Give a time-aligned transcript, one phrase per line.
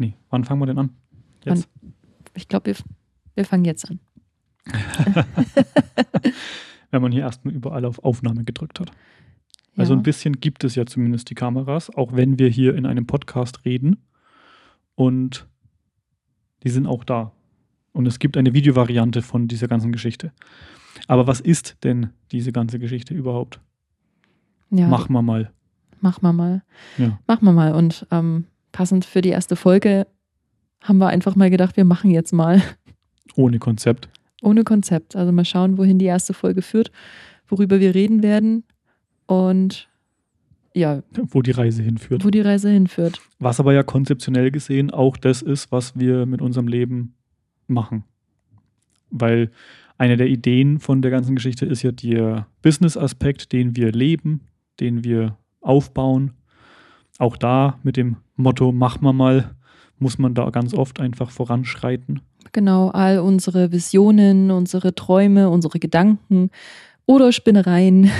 [0.00, 0.90] Nee, wann fangen wir denn an?
[1.44, 1.68] Jetzt.
[2.34, 2.76] Ich glaube, wir,
[3.34, 4.00] wir fangen jetzt an.
[6.90, 8.90] Wenn man hier erstmal überall auf Aufnahme gedrückt hat.
[9.76, 10.00] Also Ja.
[10.00, 13.64] ein bisschen gibt es ja zumindest die Kameras, auch wenn wir hier in einem Podcast
[13.64, 13.98] reden.
[14.96, 15.46] Und
[16.64, 17.32] die sind auch da.
[17.92, 20.32] Und es gibt eine Videovariante von dieser ganzen Geschichte.
[21.06, 23.60] Aber was ist denn diese ganze Geschichte überhaupt?
[24.70, 25.52] Ja, Machen wir mal.
[26.00, 26.62] Machen wir mal.
[26.98, 27.18] Ja.
[27.26, 27.74] Machen wir mal.
[27.74, 30.06] Und ähm, passend für die erste Folge
[30.82, 32.62] haben wir einfach mal gedacht, wir machen jetzt mal.
[33.36, 34.08] Ohne Konzept.
[34.42, 35.16] Ohne Konzept.
[35.16, 36.90] Also mal schauen, wohin die erste Folge führt,
[37.48, 38.64] worüber wir reden werden
[39.26, 39.88] und
[40.72, 42.24] ja, Wo die Reise hinführt.
[42.24, 43.20] wo die Reise hinführt.
[43.40, 47.14] Was aber ja konzeptionell gesehen auch das ist, was wir mit unserem Leben
[47.66, 48.04] machen.
[49.10, 49.50] Weil
[49.98, 54.42] eine der Ideen von der ganzen Geschichte ist ja der Business-Aspekt, den wir leben,
[54.78, 56.32] den wir aufbauen.
[57.20, 59.54] Auch da mit dem Motto, mach mal mal,
[59.98, 62.22] muss man da ganz oft einfach voranschreiten.
[62.52, 66.50] Genau, all unsere Visionen, unsere Träume, unsere Gedanken
[67.04, 68.10] oder Spinnereien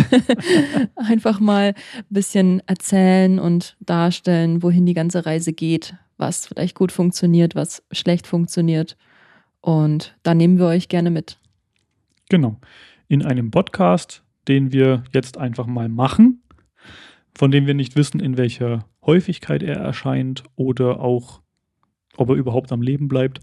[0.94, 6.92] einfach mal ein bisschen erzählen und darstellen, wohin die ganze Reise geht, was vielleicht gut
[6.92, 8.98] funktioniert, was schlecht funktioniert.
[9.62, 11.38] Und da nehmen wir euch gerne mit.
[12.28, 12.60] Genau.
[13.08, 16.42] In einem Podcast, den wir jetzt einfach mal machen,
[17.36, 21.40] von dem wir nicht wissen, in welcher Häufigkeit er erscheint oder auch,
[22.16, 23.40] ob er überhaupt am Leben bleibt.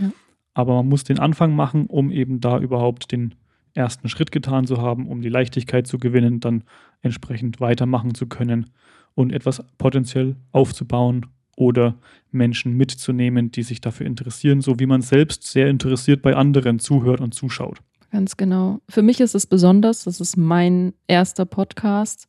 [0.00, 0.10] Ja.
[0.54, 3.34] Aber man muss den Anfang machen, um eben da überhaupt den
[3.74, 6.64] ersten Schritt getan zu haben, um die Leichtigkeit zu gewinnen, dann
[7.00, 8.70] entsprechend weitermachen zu können
[9.14, 11.96] und etwas potenziell aufzubauen oder
[12.30, 17.20] Menschen mitzunehmen, die sich dafür interessieren, so wie man selbst sehr interessiert bei anderen zuhört
[17.20, 17.78] und zuschaut.
[18.10, 18.80] Ganz genau.
[18.88, 22.28] Für mich ist es besonders, das ist mein erster Podcast.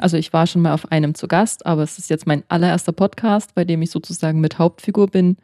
[0.00, 2.92] Also ich war schon mal auf einem zu Gast, aber es ist jetzt mein allererster
[2.92, 5.36] Podcast, bei dem ich sozusagen mit Hauptfigur bin.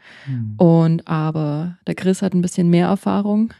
[0.56, 3.52] Und aber der Chris hat ein bisschen mehr Erfahrung.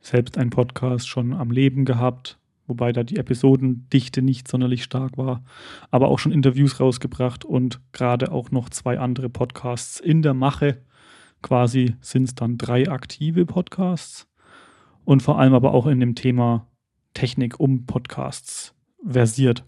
[0.00, 5.42] selbst einen Podcast schon am Leben gehabt, wobei da die Episodendichte nicht sonderlich stark war,
[5.90, 10.82] aber auch schon Interviews rausgebracht und gerade auch noch zwei andere Podcasts in der Mache.
[11.42, 14.28] Quasi sind es dann drei aktive Podcasts
[15.04, 16.66] und vor allem aber auch in dem Thema
[17.14, 18.74] Technik um Podcasts
[19.06, 19.64] versiert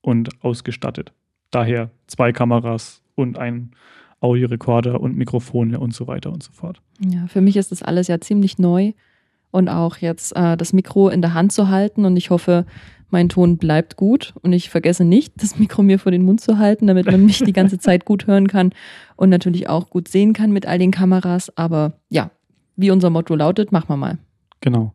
[0.00, 1.12] und ausgestattet.
[1.50, 3.70] Daher zwei Kameras und ein
[4.20, 6.80] Audiorekorder und Mikrofone und so weiter und so fort.
[7.00, 8.92] Ja, für mich ist das alles ja ziemlich neu
[9.50, 12.66] und auch jetzt äh, das Mikro in der Hand zu halten und ich hoffe,
[13.10, 16.58] mein Ton bleibt gut und ich vergesse nicht, das Mikro mir vor den Mund zu
[16.58, 18.72] halten, damit man mich die ganze Zeit gut hören kann
[19.14, 21.56] und natürlich auch gut sehen kann mit all den Kameras.
[21.56, 22.30] Aber ja,
[22.74, 24.18] wie unser Motto lautet, machen wir mal.
[24.60, 24.94] Genau.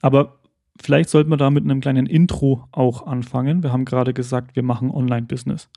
[0.00, 0.38] Aber
[0.80, 3.62] vielleicht sollten wir da mit einem kleinen Intro auch anfangen.
[3.62, 5.68] Wir haben gerade gesagt, wir machen Online-Business.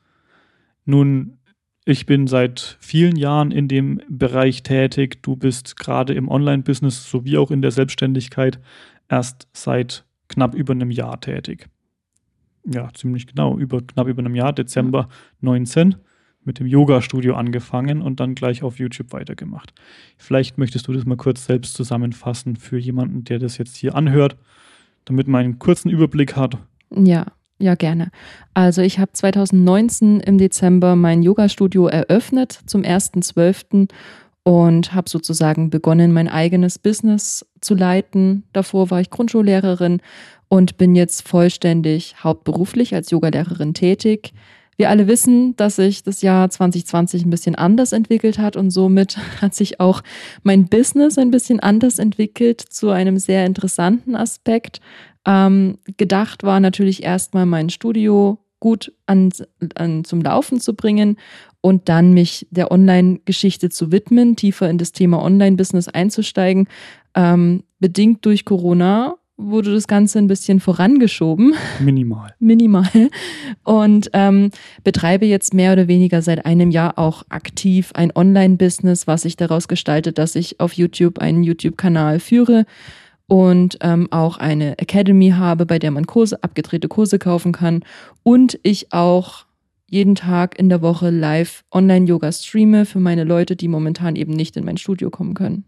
[0.85, 1.37] Nun,
[1.85, 5.21] ich bin seit vielen Jahren in dem Bereich tätig.
[5.21, 8.59] Du bist gerade im Online-Business sowie auch in der Selbstständigkeit
[9.07, 11.69] erst seit knapp über einem Jahr tätig.
[12.65, 15.07] Ja, ziemlich genau, über knapp über einem Jahr, Dezember
[15.41, 15.95] 19,
[16.43, 19.73] mit dem Yoga-Studio angefangen und dann gleich auf YouTube weitergemacht.
[20.17, 24.37] Vielleicht möchtest du das mal kurz selbst zusammenfassen für jemanden, der das jetzt hier anhört,
[25.05, 26.57] damit man einen kurzen Überblick hat.
[26.91, 27.25] Ja,
[27.57, 28.11] ja, gerne.
[28.53, 33.89] Also ich habe 2019 im Dezember mein Yoga-Studio eröffnet zum 1.12.
[34.43, 38.43] und habe sozusagen begonnen, mein eigenes Business zu leiten.
[38.51, 40.01] Davor war ich Grundschullehrerin
[40.49, 44.33] und bin jetzt vollständig hauptberuflich als Yogalehrerin tätig.
[44.77, 49.17] Wir alle wissen, dass sich das Jahr 2020 ein bisschen anders entwickelt hat und somit
[49.41, 50.01] hat sich auch
[50.43, 54.81] mein Business ein bisschen anders entwickelt zu einem sehr interessanten Aspekt.
[55.25, 59.31] Ähm, gedacht war natürlich erstmal mein Studio gut an,
[59.75, 61.17] an, zum Laufen zu bringen
[61.61, 66.67] und dann mich der Online-Geschichte zu widmen, tiefer in das Thema Online-Business einzusteigen.
[67.15, 72.33] Ähm, bedingt durch Corona wurde das Ganze ein bisschen vorangeschoben Minimal.
[72.39, 73.09] minimal
[73.63, 74.51] und ähm,
[74.83, 79.67] betreibe jetzt mehr oder weniger seit einem Jahr auch aktiv ein Online-Business, was sich daraus
[79.67, 82.65] gestaltet, dass ich auf YouTube einen YouTube-Kanal führe
[83.27, 87.83] und ähm, auch eine Academy habe, bei der man Kurse, abgedrehte Kurse kaufen kann
[88.23, 89.45] und ich auch
[89.89, 94.57] jeden Tag in der Woche live Online-Yoga streame für meine Leute, die momentan eben nicht
[94.57, 95.65] in mein Studio kommen können.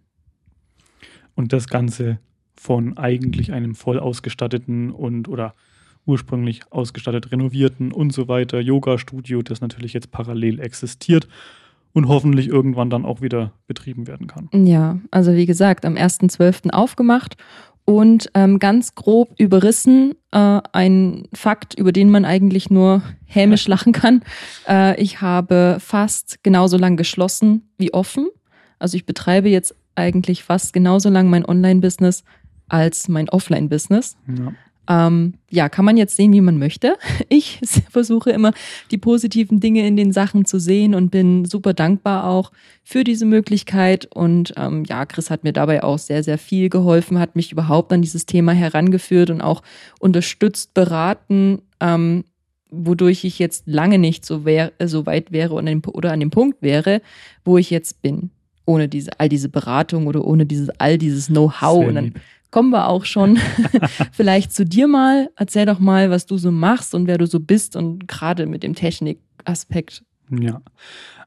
[1.36, 2.19] Und das Ganze
[2.59, 5.54] von eigentlich einem voll ausgestatteten und oder
[6.06, 11.27] ursprünglich ausgestattet renovierten und so weiter Yoga-Studio, das natürlich jetzt parallel existiert
[11.94, 14.50] und hoffentlich irgendwann dann auch wieder betrieben werden kann.
[14.54, 16.71] Ja, also wie gesagt, am 1.12.
[16.71, 17.36] aufgemacht
[17.86, 23.94] Und ähm, ganz grob überrissen äh, ein Fakt, über den man eigentlich nur hämisch lachen
[23.94, 24.24] kann.
[24.68, 28.27] Äh, ich habe fast genauso lang geschlossen wie offen.
[28.77, 32.24] Also ich betreibe jetzt eigentlich fast genauso lang mein Online-Business
[32.69, 34.18] als mein Offline-Business.
[34.28, 34.54] Ja.
[34.90, 36.96] Ähm, ja, kann man jetzt sehen, wie man möchte.
[37.30, 37.60] Ich
[37.90, 38.54] versuche immer
[38.92, 42.52] die positiven Dinge in den Sachen zu sehen und bin super dankbar auch
[42.84, 44.06] für diese Möglichkeit.
[44.06, 47.92] Und ähm, ja, Chris hat mir dabei auch sehr, sehr viel geholfen, hat mich überhaupt
[47.92, 49.62] an dieses Thema herangeführt und auch
[50.00, 52.24] unterstützt, beraten, ähm,
[52.69, 56.19] wodurch ich jetzt lange nicht so, wär, so weit wäre oder an, dem, oder an
[56.19, 57.02] dem Punkt wäre,
[57.44, 58.31] wo ich jetzt bin.
[58.66, 61.88] Ohne diese, all diese Beratung oder ohne dieses, all dieses Know-how.
[61.88, 62.14] Und dann
[62.51, 63.38] kommen wir auch schon
[64.11, 65.29] vielleicht zu dir mal.
[65.35, 68.63] Erzähl doch mal, was du so machst und wer du so bist und gerade mit
[68.63, 70.03] dem Technikaspekt.
[70.29, 70.61] Ja,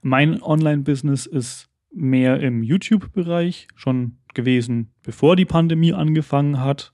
[0.03, 6.93] mein Online-Business ist mehr im YouTube-Bereich schon gewesen, bevor die Pandemie angefangen hat.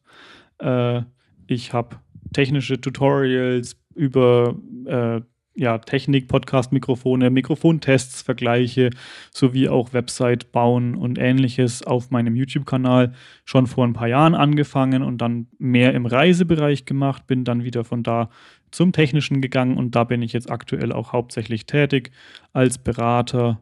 [0.58, 1.02] Äh,
[1.46, 1.96] ich habe
[2.32, 4.56] technische Tutorials über
[4.86, 5.20] äh,
[5.56, 8.90] ja, Technik, Podcast, Mikrofone, Mikrofontests, Vergleiche
[9.32, 13.14] sowie auch Website bauen und ähnliches auf meinem YouTube-Kanal
[13.44, 17.84] schon vor ein paar Jahren angefangen und dann mehr im Reisebereich gemacht, bin dann wieder
[17.84, 18.28] von da
[18.70, 22.10] zum Technischen gegangen und da bin ich jetzt aktuell auch hauptsächlich tätig
[22.52, 23.60] als Berater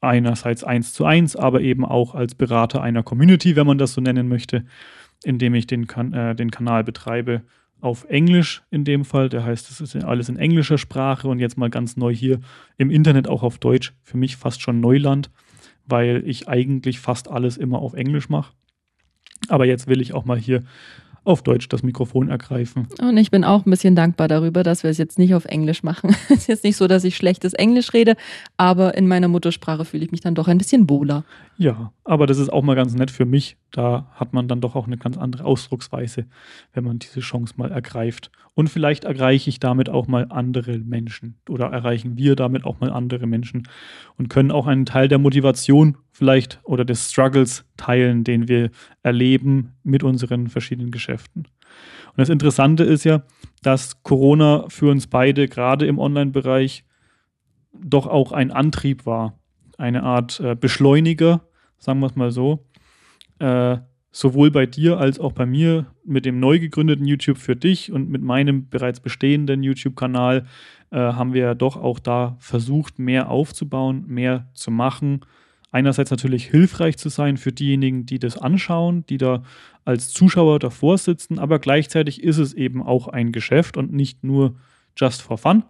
[0.00, 4.00] einerseits eins zu eins, aber eben auch als Berater einer Community, wenn man das so
[4.00, 4.64] nennen möchte,
[5.22, 7.42] indem ich den, kan äh, den Kanal betreibe
[7.84, 9.28] auf Englisch in dem Fall.
[9.28, 12.40] Der heißt, es ist alles in englischer Sprache und jetzt mal ganz neu hier
[12.78, 13.92] im Internet auch auf Deutsch.
[14.02, 15.30] Für mich fast schon Neuland,
[15.86, 18.54] weil ich eigentlich fast alles immer auf Englisch mache.
[19.48, 20.64] Aber jetzt will ich auch mal hier
[21.24, 22.86] auf Deutsch das Mikrofon ergreifen.
[23.00, 25.82] Und ich bin auch ein bisschen dankbar darüber, dass wir es jetzt nicht auf Englisch
[25.82, 26.14] machen.
[26.34, 28.16] Es ist jetzt nicht so, dass ich schlechtes Englisch rede,
[28.56, 31.24] aber in meiner Muttersprache fühle ich mich dann doch ein bisschen wohler.
[31.56, 33.56] Ja, aber das ist auch mal ganz nett für mich.
[33.70, 36.26] Da hat man dann doch auch eine ganz andere Ausdrucksweise,
[36.72, 38.30] wenn man diese Chance mal ergreift.
[38.54, 42.90] Und vielleicht erreiche ich damit auch mal andere Menschen oder erreichen wir damit auch mal
[42.90, 43.68] andere Menschen
[44.16, 48.70] und können auch einen Teil der Motivation vielleicht oder des Struggles teilen, den wir
[49.02, 51.42] erleben mit unseren verschiedenen Geschäften.
[51.42, 53.24] Und das Interessante ist ja,
[53.62, 56.84] dass Corona für uns beide gerade im Online-Bereich
[57.72, 59.38] doch auch ein Antrieb war
[59.78, 61.42] eine Art äh, Beschleuniger,
[61.78, 62.66] sagen wir es mal so.
[63.38, 63.78] Äh,
[64.10, 68.08] sowohl bei dir als auch bei mir mit dem neu gegründeten YouTube für dich und
[68.10, 70.46] mit meinem bereits bestehenden YouTube-Kanal
[70.90, 75.20] äh, haben wir ja doch auch da versucht, mehr aufzubauen, mehr zu machen.
[75.74, 79.42] Einerseits natürlich hilfreich zu sein für diejenigen, die das anschauen, die da
[79.84, 84.54] als Zuschauer davor sitzen, aber gleichzeitig ist es eben auch ein Geschäft und nicht nur
[84.96, 85.64] just for fun.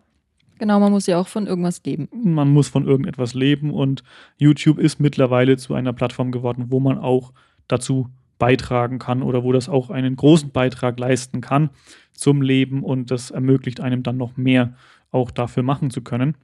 [0.58, 2.10] Genau, man muss ja auch von irgendwas leben.
[2.22, 4.04] Man muss von irgendetwas leben und
[4.36, 7.32] YouTube ist mittlerweile zu einer Plattform geworden, wo man auch
[7.66, 11.70] dazu beitragen kann oder wo das auch einen großen Beitrag leisten kann
[12.12, 14.74] zum Leben und das ermöglicht einem dann noch mehr
[15.12, 16.36] auch dafür machen zu können.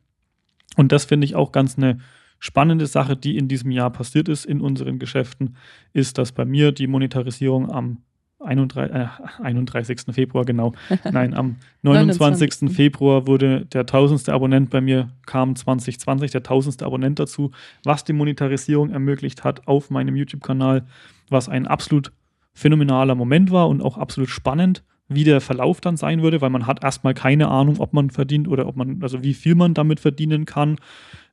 [0.77, 1.99] Und das finde ich auch ganz eine
[2.41, 5.57] spannende Sache, die in diesem Jahr passiert ist in unseren Geschäften,
[5.93, 7.99] ist, dass bei mir die Monetarisierung am
[8.41, 9.09] 31, äh,
[9.43, 10.15] 31.
[10.15, 10.73] Februar, genau.
[11.13, 12.75] Nein, am 29.
[12.75, 17.51] Februar wurde der tausendste Abonnent bei mir, kam 2020 der tausendste Abonnent dazu,
[17.85, 20.87] was die Monetarisierung ermöglicht hat auf meinem YouTube-Kanal,
[21.29, 22.13] was ein absolut
[22.55, 26.67] phänomenaler Moment war und auch absolut spannend, wie der Verlauf dann sein würde, weil man
[26.67, 30.01] hat erstmal keine Ahnung, ob man verdient oder ob man, also wie viel man damit
[30.01, 30.77] verdienen kann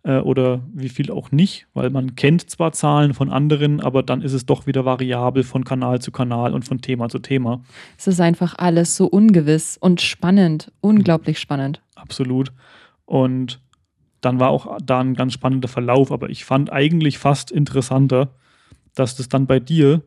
[0.04, 4.22] äh, oder wie viel auch nicht, weil man kennt zwar Zahlen von anderen, aber dann
[4.22, 7.62] ist es doch wieder variabel von Kanal zu Kanal und von Thema zu Thema.
[7.98, 11.82] Es ist einfach alles so ungewiss und spannend, unglaublich spannend.
[11.96, 12.52] Absolut.
[13.06, 13.62] Und
[14.22, 18.34] dann war auch da ein ganz spannender Verlauf, aber ich fand eigentlich fast interessanter,
[18.96, 20.02] dass das dann bei dir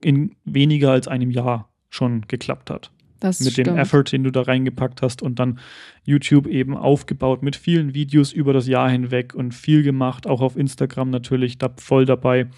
[0.00, 2.90] in weniger als einem Jahr schon geklappt hat.
[3.22, 3.68] Das mit stimmt.
[3.68, 5.60] dem Effort, den du da reingepackt hast und dann
[6.02, 10.56] YouTube eben aufgebaut mit vielen Videos über das Jahr hinweg und viel gemacht, auch auf
[10.56, 12.48] Instagram natürlich da voll dabei,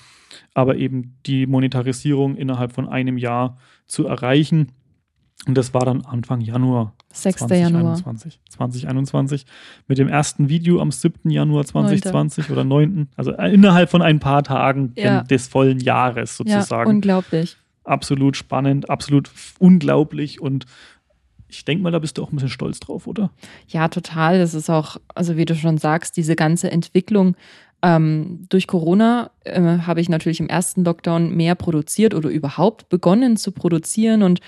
[0.54, 4.72] aber eben die Monetarisierung innerhalb von einem Jahr zu erreichen.
[5.46, 7.40] Und das war dann Anfang Januar 6.
[7.40, 9.46] 2021, Januar 2021
[9.86, 11.28] mit dem ersten Video am 7.
[11.28, 12.52] Januar 2020 9.
[12.52, 13.08] oder 9.
[13.16, 15.22] Also innerhalb von ein paar Tagen ja.
[15.24, 16.88] des vollen Jahres sozusagen.
[16.88, 20.66] Ja, unglaublich absolut spannend, absolut unglaublich und
[21.48, 23.30] ich denke mal, da bist du auch ein bisschen stolz drauf, oder?
[23.68, 24.38] Ja, total.
[24.38, 27.36] Das ist auch, also wie du schon sagst, diese ganze Entwicklung.
[27.82, 33.36] Ähm, durch Corona äh, habe ich natürlich im ersten Lockdown mehr produziert oder überhaupt begonnen
[33.36, 34.40] zu produzieren und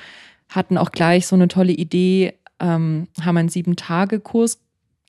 [0.49, 4.59] hatten auch gleich so eine tolle Idee, ähm, haben einen Sieben-Tage-Kurs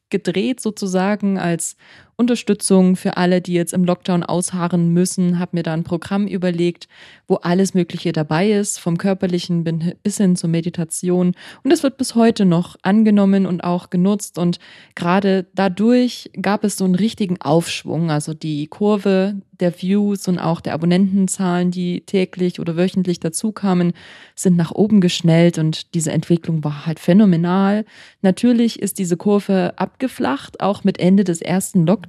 [0.09, 1.77] gedreht sozusagen als
[2.19, 6.87] Unterstützung für alle, die jetzt im Lockdown ausharren müssen, habe mir da ein Programm überlegt,
[7.27, 9.63] wo alles Mögliche dabei ist, vom körperlichen
[10.01, 11.35] bis hin zur Meditation.
[11.63, 14.39] Und es wird bis heute noch angenommen und auch genutzt.
[14.39, 14.57] Und
[14.95, 18.09] gerade dadurch gab es so einen richtigen Aufschwung.
[18.09, 23.93] Also die Kurve der Views und auch der Abonnentenzahlen, die täglich oder wöchentlich dazukamen,
[24.35, 27.85] sind nach oben geschnellt und diese Entwicklung war halt phänomenal.
[28.21, 32.06] Natürlich ist diese Kurve abgeflacht, auch mit Ende des ersten Lockdowns.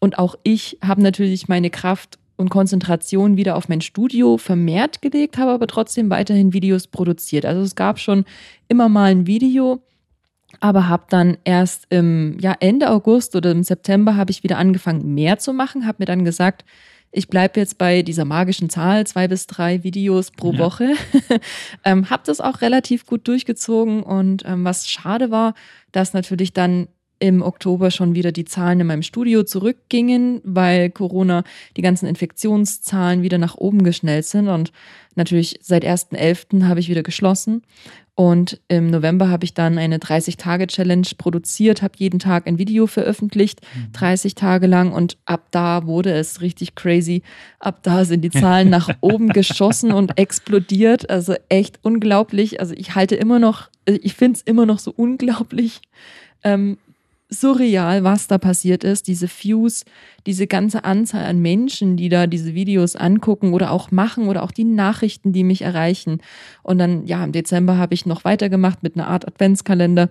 [0.00, 5.38] Und auch ich habe natürlich meine Kraft und Konzentration wieder auf mein Studio vermehrt gelegt,
[5.38, 7.44] habe aber trotzdem weiterhin Videos produziert.
[7.44, 8.24] Also es gab schon
[8.68, 9.82] immer mal ein Video,
[10.60, 15.14] aber habe dann erst im ja, Ende August oder im September habe ich wieder angefangen,
[15.14, 16.64] mehr zu machen, habe mir dann gesagt,
[17.10, 20.58] ich bleibe jetzt bei dieser magischen Zahl, zwei bis drei Videos pro ja.
[20.58, 20.92] Woche.
[21.84, 25.54] ähm, habe das auch relativ gut durchgezogen und ähm, was schade war,
[25.90, 26.86] dass natürlich dann
[27.18, 31.44] im Oktober schon wieder die Zahlen in meinem Studio zurückgingen, weil Corona
[31.76, 34.48] die ganzen Infektionszahlen wieder nach oben geschnellt sind.
[34.48, 34.72] Und
[35.14, 36.64] natürlich seit 1.11.
[36.64, 37.62] habe ich wieder geschlossen.
[38.14, 43.60] Und im November habe ich dann eine 30-Tage-Challenge produziert, habe jeden Tag ein Video veröffentlicht,
[43.92, 44.36] 30 mhm.
[44.36, 44.92] Tage lang.
[44.92, 47.22] Und ab da wurde es richtig crazy.
[47.60, 51.08] Ab da sind die Zahlen nach oben geschossen und explodiert.
[51.08, 52.58] Also echt unglaublich.
[52.58, 55.80] Also ich halte immer noch, ich finde es immer noch so unglaublich,
[56.42, 56.76] ähm,
[57.30, 59.06] surreal, was da passiert ist.
[59.06, 59.84] Diese Views,
[60.26, 64.50] diese ganze Anzahl an Menschen, die da diese Videos angucken oder auch machen oder auch
[64.50, 66.20] die Nachrichten, die mich erreichen.
[66.62, 70.10] Und dann, ja, im Dezember habe ich noch weitergemacht mit einer Art Adventskalender.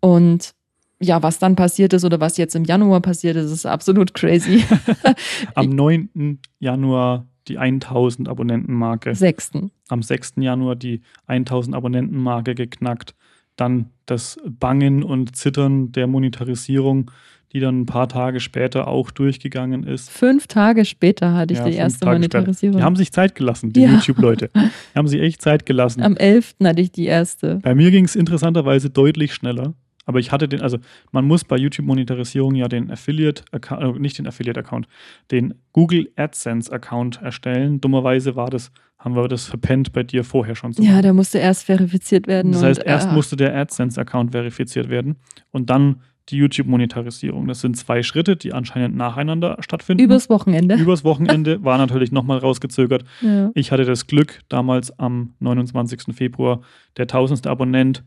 [0.00, 0.54] Und
[1.00, 4.64] ja, was dann passiert ist oder was jetzt im Januar passiert ist, ist absolut crazy.
[5.54, 6.40] Am 9.
[6.60, 9.14] Januar die 1000 Abonnentenmarke.
[9.14, 9.52] 6.
[9.88, 10.34] Am 6.
[10.36, 13.14] Januar die 1000 Abonnentenmarke geknackt
[13.56, 17.10] dann das Bangen und Zittern der Monetarisierung,
[17.52, 20.10] die dann ein paar Tage später auch durchgegangen ist.
[20.10, 22.72] Fünf Tage später hatte ich ja, die erste Tage Monetarisierung.
[22.74, 22.78] Später.
[22.78, 23.92] Die haben sich Zeit gelassen, die ja.
[23.92, 24.50] YouTube-Leute.
[24.54, 26.02] Die haben sich echt Zeit gelassen.
[26.02, 26.56] Am 11.
[26.64, 27.60] hatte ich die erste.
[27.62, 29.74] Bei mir ging es interessanterweise deutlich schneller.
[30.04, 30.78] Aber ich hatte den, also
[31.12, 34.86] man muss bei YouTube-Monetarisierung ja den Affiliate-Account, äh, nicht den Affiliate-Account,
[35.30, 37.80] den Google AdSense-Account erstellen.
[37.80, 40.72] Dummerweise war das, haben wir das verpennt bei dir vorher schon.
[40.72, 42.52] So ja, der musste erst verifiziert werden.
[42.52, 45.16] Das heißt, und, erst äh, musste der AdSense-Account verifiziert werden
[45.50, 47.46] und dann die YouTube-Monetarisierung.
[47.46, 50.02] Das sind zwei Schritte, die anscheinend nacheinander stattfinden.
[50.02, 50.76] Übers Wochenende.
[50.76, 53.04] Übers Wochenende war natürlich nochmal rausgezögert.
[53.20, 53.50] Ja.
[53.54, 56.14] Ich hatte das Glück, damals am 29.
[56.14, 56.62] Februar
[56.96, 58.04] der tausendste Abonnent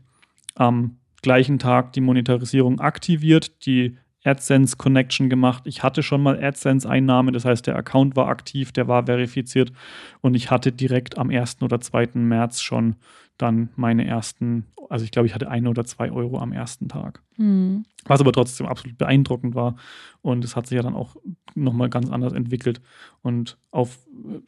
[0.56, 5.64] am gleichen Tag die Monetarisierung aktiviert, die AdSense Connection gemacht.
[5.66, 9.72] Ich hatte schon mal AdSense Einnahme, das heißt, der Account war aktiv, der war verifiziert
[10.20, 11.62] und ich hatte direkt am 1.
[11.62, 12.10] oder 2.
[12.14, 12.96] März schon
[13.38, 17.22] dann meine ersten, also ich glaube, ich hatte ein oder zwei Euro am ersten Tag.
[17.36, 17.84] Mhm.
[18.04, 19.76] Was aber trotzdem absolut beeindruckend war.
[20.22, 21.16] Und es hat sich ja dann auch
[21.54, 22.80] nochmal ganz anders entwickelt
[23.22, 24.00] und auf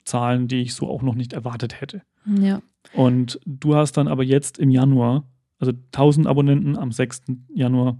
[0.04, 2.02] Zahlen, die ich so auch noch nicht erwartet hätte.
[2.26, 2.60] Ja.
[2.92, 5.24] Und du hast dann aber jetzt im Januar
[5.60, 7.22] also 1000 Abonnenten am 6.
[7.54, 7.98] Januar.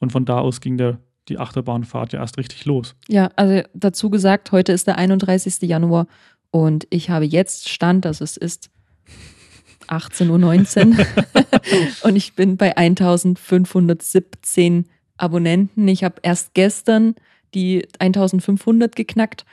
[0.00, 2.96] Und von da aus ging der, die Achterbahnfahrt ja erst richtig los.
[3.08, 5.62] Ja, also dazu gesagt, heute ist der 31.
[5.62, 6.08] Januar
[6.50, 8.70] und ich habe jetzt Stand, dass es ist
[9.86, 11.06] 18.19 Uhr
[12.08, 15.86] und ich bin bei 1517 Abonnenten.
[15.86, 17.14] Ich habe erst gestern
[17.54, 19.44] die 1500 geknackt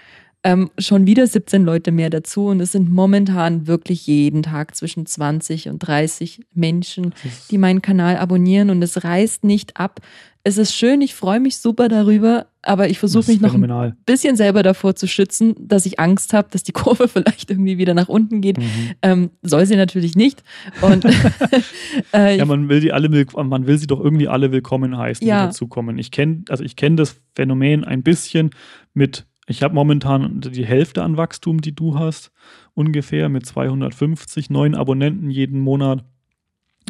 [0.44, 5.06] ähm, schon wieder 17 Leute mehr dazu und es sind momentan wirklich jeden Tag zwischen
[5.06, 7.14] 20 und 30 Menschen,
[7.52, 10.00] die meinen Kanal abonnieren und es reißt nicht ab.
[10.46, 13.90] Es ist schön, ich freue mich super darüber, aber ich versuche mich noch phänomenal.
[13.90, 17.78] ein bisschen selber davor zu schützen, dass ich Angst habe, dass die Kurve vielleicht irgendwie
[17.78, 18.58] wieder nach unten geht.
[18.58, 18.92] Mhm.
[19.02, 20.42] Ähm, soll sie natürlich nicht.
[20.82, 21.06] Und
[22.14, 25.42] äh, ja, man will die alle, man will sie doch irgendwie alle willkommen heißen, ja.
[25.42, 25.98] die dazukommen.
[25.98, 28.52] Ich kenne, also ich kenne das Phänomen ein bisschen
[28.94, 32.32] mit ich habe momentan die Hälfte an Wachstum, die du hast,
[32.76, 36.06] ungefähr mit 250 neuen Abonnenten jeden Monat.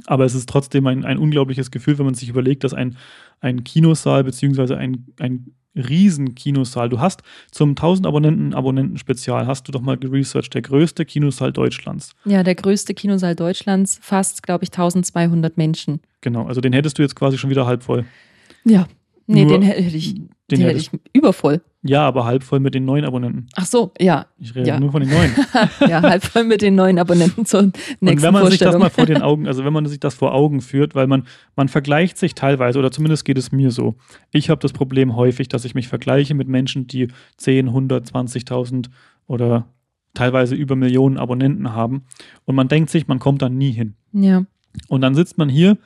[0.05, 2.97] Aber es ist trotzdem ein, ein unglaubliches Gefühl, wenn man sich überlegt, dass ein,
[3.39, 9.81] ein Kinosaal beziehungsweise ein, ein Riesenkinosaal, du hast zum 1000 Abonnenten Abonnenten-Spezial, hast du doch
[9.81, 12.11] mal geresearched, der größte Kinosaal Deutschlands.
[12.25, 16.01] Ja, der größte Kinosaal Deutschlands, fast, glaube ich, 1200 Menschen.
[16.19, 18.05] Genau, also den hättest du jetzt quasi schon wieder halb voll.
[18.65, 18.87] Ja,
[19.27, 20.15] nee, Nur, den hätte ich,
[20.51, 21.61] den hätte ich übervoll.
[21.81, 23.48] Ja, aber halb voll mit den neuen Abonnenten.
[23.55, 24.25] Ach so, ja.
[24.38, 24.79] Ich rede ja.
[24.79, 25.31] nur von den neuen.
[25.89, 28.89] ja, halb voll mit den neuen Abonnenten zur nächsten Und wenn man sich das mal
[28.89, 31.24] vor den Augen, also wenn man sich das vor Augen führt, weil man,
[31.55, 33.95] man vergleicht sich teilweise, oder zumindest geht es mir so.
[34.31, 37.07] Ich habe das Problem häufig, dass ich mich vergleiche mit Menschen, die
[37.38, 38.88] 10, 100, 20.000
[39.27, 39.65] oder
[40.13, 42.03] teilweise über Millionen Abonnenten haben.
[42.43, 43.95] Und man denkt sich, man kommt da nie hin.
[44.12, 44.43] Ja.
[44.89, 45.77] Und dann sitzt man hier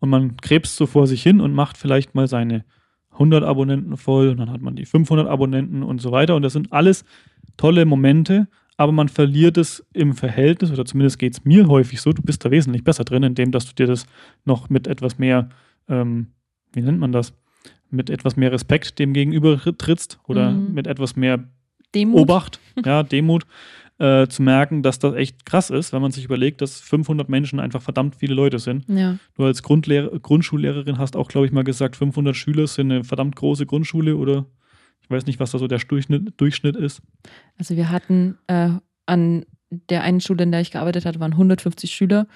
[0.00, 2.64] und man krebst so vor sich hin und macht vielleicht mal seine
[3.14, 6.36] 100 Abonnenten voll und dann hat man die 500 Abonnenten und so weiter.
[6.36, 7.04] Und das sind alles
[7.56, 12.12] tolle Momente, aber man verliert es im Verhältnis, oder zumindest geht es mir häufig so,
[12.12, 14.06] du bist da wesentlich besser drin, indem dass du dir das
[14.44, 15.48] noch mit etwas mehr,
[15.88, 16.28] ähm,
[16.72, 17.34] wie nennt man das,
[17.90, 20.74] mit etwas mehr Respekt dem gegenüber trittst oder mhm.
[20.74, 21.44] mit etwas mehr
[21.94, 22.22] Demut.
[22.22, 23.46] Obacht, ja, Demut,
[23.98, 27.60] äh, zu merken, dass das echt krass ist, wenn man sich überlegt, dass 500 Menschen
[27.60, 28.84] einfach verdammt viele Leute sind.
[28.88, 29.18] Ja.
[29.36, 33.36] Du als Grundlehr Grundschullehrerin hast auch, glaube ich, mal gesagt, 500 Schüler sind eine verdammt
[33.36, 34.46] große Grundschule oder
[35.00, 37.02] ich weiß nicht, was da so der Durchschnitt, Durchschnitt ist.
[37.58, 38.70] Also wir hatten äh,
[39.06, 42.26] an der einen Schule, in der ich gearbeitet habe, waren 150 Schüler,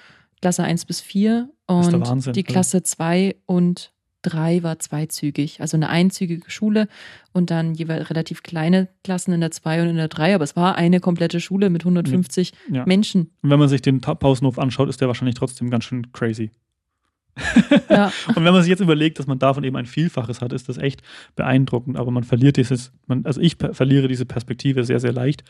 [0.41, 5.89] Klasse 1 bis 4 und Wahnsinn, die Klasse 2 und 3 war zweizügig, also eine
[5.89, 6.87] einzügige Schule
[7.31, 10.55] und dann jeweils relativ kleine Klassen in der 2 und in der 3, aber es
[10.55, 12.85] war eine komplette Schule mit 150 ja.
[12.85, 13.31] Menschen.
[13.41, 16.51] Und wenn man sich den Pausenhof anschaut, ist der wahrscheinlich trotzdem ganz schön crazy.
[17.89, 18.11] Ja.
[18.27, 20.77] und wenn man sich jetzt überlegt, dass man davon eben ein Vielfaches hat, ist das
[20.77, 21.01] echt
[21.35, 21.97] beeindruckend.
[21.97, 25.43] Aber man verliert dieses, man, also ich verliere diese Perspektive sehr, sehr leicht.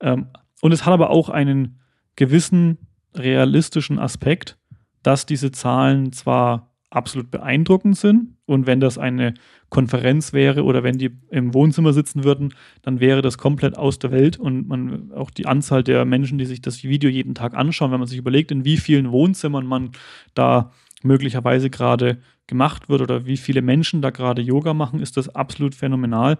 [0.00, 0.26] Ähm,
[0.60, 1.80] und es hat aber auch einen
[2.16, 2.78] gewissen
[3.14, 4.58] realistischen Aspekt,
[5.02, 8.36] dass diese Zahlen zwar absolut beeindruckend sind.
[8.46, 9.34] Und wenn das eine
[9.68, 14.10] Konferenz wäre oder wenn die im Wohnzimmer sitzen würden, dann wäre das komplett aus der
[14.10, 14.38] Welt.
[14.38, 18.00] Und man auch die Anzahl der Menschen, die sich das Video jeden Tag anschauen, wenn
[18.00, 19.92] man sich überlegt, in wie vielen Wohnzimmern man
[20.34, 25.28] da möglicherweise gerade gemacht wird oder wie viele Menschen da gerade Yoga machen, ist das
[25.28, 26.38] absolut phänomenal.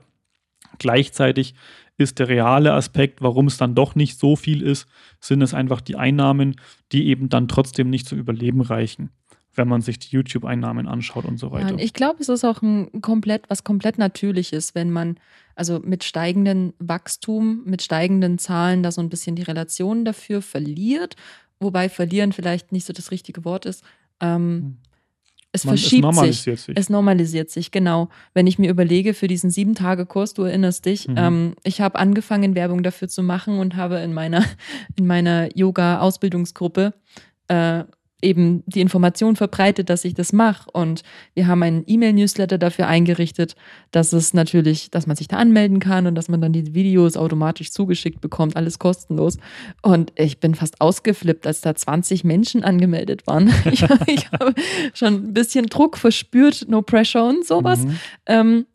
[0.79, 1.55] Gleichzeitig
[1.97, 4.89] ist der reale Aspekt, warum es dann doch nicht so viel ist,
[5.21, 6.57] sind es einfach die Einnahmen,
[6.93, 9.11] die eben dann trotzdem nicht zum Überleben reichen,
[9.55, 11.79] wenn man sich die YouTube-Einnahmen anschaut und so weiter.
[11.79, 15.19] Ich glaube, es ist auch ein komplett, was komplett natürlich ist, wenn man
[15.55, 21.17] also mit steigendem Wachstum, mit steigenden Zahlen da so ein bisschen die Relation dafür verliert,
[21.59, 23.85] wobei verlieren vielleicht nicht so das richtige Wort ist,
[24.21, 24.77] ähm, hm.
[25.53, 26.67] es Man, verschiebt es normalisiert sich.
[26.67, 26.77] sich.
[26.79, 28.09] Es normalisiert sich, genau.
[28.33, 31.15] Wenn ich mir überlege, für diesen sieben-Tage-Kurs, du erinnerst dich, mhm.
[31.19, 34.45] ähm, ich habe angefangen, Werbung dafür zu machen und habe in meiner,
[34.97, 36.95] in meiner Yoga-Ausbildungsgruppe
[37.49, 37.85] äh,
[38.23, 40.71] eben die Information verbreitet, dass ich das mache.
[40.71, 41.03] Und
[41.35, 43.55] wir haben einen E-Mail-Newsletter dafür eingerichtet,
[43.91, 47.17] dass es natürlich, dass man sich da anmelden kann und dass man dann die Videos
[47.17, 49.39] automatisch zugeschickt bekommt, alles kostenlos.
[49.83, 53.51] Und ich bin fast ausgeflippt, als da 20 Menschen angemeldet waren.
[53.71, 54.55] Ich, ich habe
[54.95, 57.85] schon ein bisschen Druck verspürt, no pressure und sowas.
[57.85, 57.99] Mhm.
[58.27, 58.67] Ähm,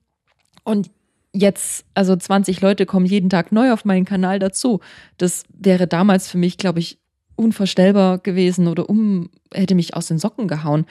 [0.63, 0.89] und
[1.34, 4.80] jetzt, also 20 Leute kommen jeden Tag neu auf meinen Kanal dazu.
[5.17, 6.98] Das wäre damals für mich, glaube ich,
[7.36, 10.86] unvorstellbar gewesen oder um, hätte mich aus den Socken gehauen.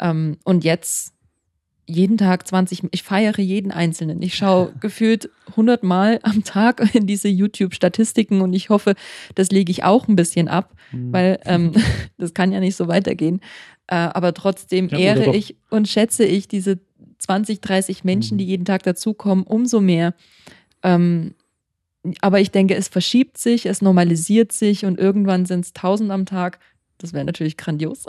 [0.00, 1.14] Ähm, und jetzt
[1.88, 4.20] jeden Tag 20, ich feiere jeden Einzelnen.
[4.20, 8.94] Ich schaue gefühlt 100 Mal am Tag in diese YouTube-Statistiken und ich hoffe,
[9.34, 11.12] das lege ich auch ein bisschen ab, mhm.
[11.12, 11.72] weil ähm,
[12.18, 13.40] das kann ja nicht so weitergehen.
[13.86, 16.78] Äh, aber trotzdem ja, ehre ich und schätze ich diese
[17.18, 18.38] 20, 30 Menschen, mhm.
[18.38, 20.14] die jeden Tag dazukommen, umso mehr.
[20.82, 21.34] Ähm,
[22.20, 26.26] aber ich denke, es verschiebt sich, es normalisiert sich und irgendwann sind es tausend am
[26.26, 26.58] Tag.
[26.98, 28.04] Das wäre natürlich grandios.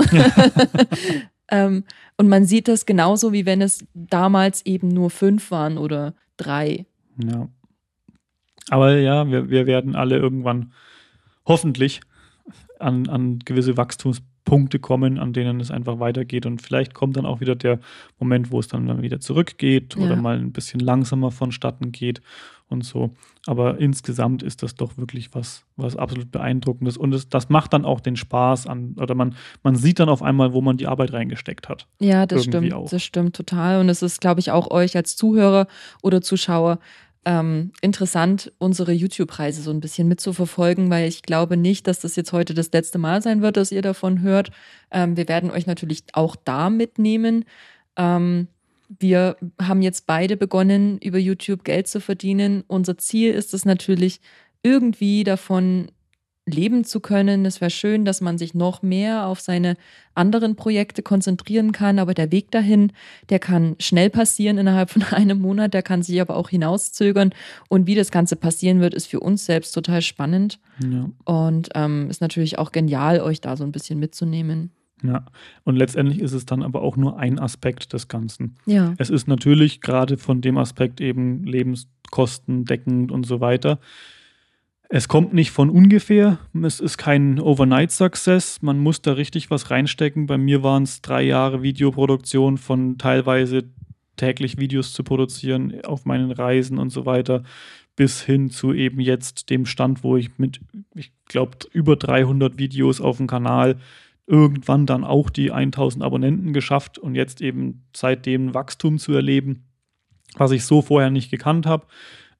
[1.51, 1.83] ähm,
[2.17, 6.85] und man sieht das genauso, wie wenn es damals eben nur fünf waren oder drei.
[7.23, 7.47] Ja.
[8.69, 10.73] Aber ja, wir, wir werden alle irgendwann
[11.45, 12.01] hoffentlich
[12.79, 16.45] an, an gewisse Wachstumspunkte kommen, an denen es einfach weitergeht.
[16.45, 17.79] Und vielleicht kommt dann auch wieder der
[18.19, 20.05] Moment, wo es dann wieder zurückgeht ja.
[20.05, 22.21] oder mal ein bisschen langsamer vonstatten geht
[22.69, 23.11] und so.
[23.45, 26.97] Aber insgesamt ist das doch wirklich was, was absolut beeindruckendes.
[26.97, 30.21] Und es, das macht dann auch den Spaß an, oder man, man sieht dann auf
[30.21, 31.87] einmal, wo man die Arbeit reingesteckt hat.
[31.99, 32.73] Ja, das stimmt.
[32.73, 32.89] Auch.
[32.89, 33.79] Das stimmt total.
[33.79, 35.67] Und es ist, glaube ich, auch euch als Zuhörer
[36.01, 36.79] oder Zuschauer
[37.25, 42.31] ähm, interessant, unsere YouTube-Preise so ein bisschen mitzuverfolgen, weil ich glaube nicht, dass das jetzt
[42.31, 44.51] heute das letzte Mal sein wird, dass ihr davon hört.
[44.89, 47.45] Ähm, wir werden euch natürlich auch da mitnehmen.
[47.97, 48.47] Ähm,
[48.89, 52.63] wir haben jetzt beide begonnen, über YouTube Geld zu verdienen.
[52.67, 54.19] Unser Ziel ist es natürlich,
[54.63, 55.89] irgendwie davon
[56.45, 57.45] leben zu können.
[57.45, 59.77] Es wäre schön, dass man sich noch mehr auf seine
[60.15, 62.91] anderen Projekte konzentrieren kann, aber der Weg dahin,
[63.29, 67.33] der kann schnell passieren innerhalb von einem Monat, der kann sich aber auch hinauszögern.
[67.69, 71.09] Und wie das Ganze passieren wird, ist für uns selbst total spannend ja.
[71.25, 74.71] und ähm, ist natürlich auch genial, euch da so ein bisschen mitzunehmen.
[75.03, 75.25] Ja,
[75.63, 78.55] und letztendlich ist es dann aber auch nur ein Aspekt des Ganzen.
[78.65, 78.93] Ja.
[78.97, 83.79] Es ist natürlich gerade von dem Aspekt eben Lebenskosten deckend und so weiter.
[84.91, 86.39] Es kommt nicht von ungefähr.
[86.63, 88.63] Es ist kein Overnight-Success.
[88.63, 90.25] Man muss da richtig was reinstecken.
[90.25, 93.65] Bei mir waren es drei Jahre Videoproduktion von teilweise
[94.17, 97.43] täglich Videos zu produzieren auf meinen Reisen und so weiter,
[97.95, 100.59] bis hin zu eben jetzt dem Stand, wo ich mit,
[100.95, 103.77] ich glaube, über 300 Videos auf dem Kanal
[104.29, 109.65] irgendwann dann auch die 1000 Abonnenten geschafft und jetzt eben seitdem Wachstum zu erleben.
[110.35, 111.87] was ich so vorher nicht gekannt habe.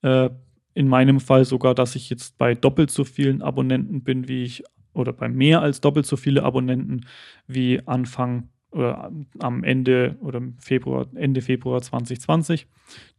[0.04, 0.30] Äh,
[0.76, 4.64] in meinem Fall sogar, dass ich jetzt bei doppelt so vielen Abonnenten bin, wie ich,
[4.94, 7.08] oder bei mehr als doppelt so viele Abonnenten
[7.48, 12.68] wie Anfang oder am Ende oder Februar, Ende Februar 2020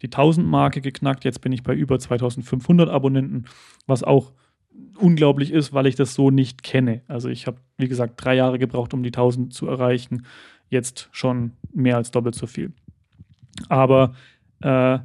[0.03, 1.25] die 1000-Marke geknackt.
[1.25, 3.47] Jetzt bin ich bei über 2500 Abonnenten,
[3.89, 4.33] was auch
[4.97, 7.03] unglaublich ist, weil ich das so nicht kenne.
[7.09, 10.27] Also ich habe, wie gesagt, drei Jahre gebraucht, um die 1000 zu erreichen.
[10.69, 12.73] Jetzt schon mehr als doppelt so viel.
[13.69, 14.15] Aber
[14.61, 14.99] äh,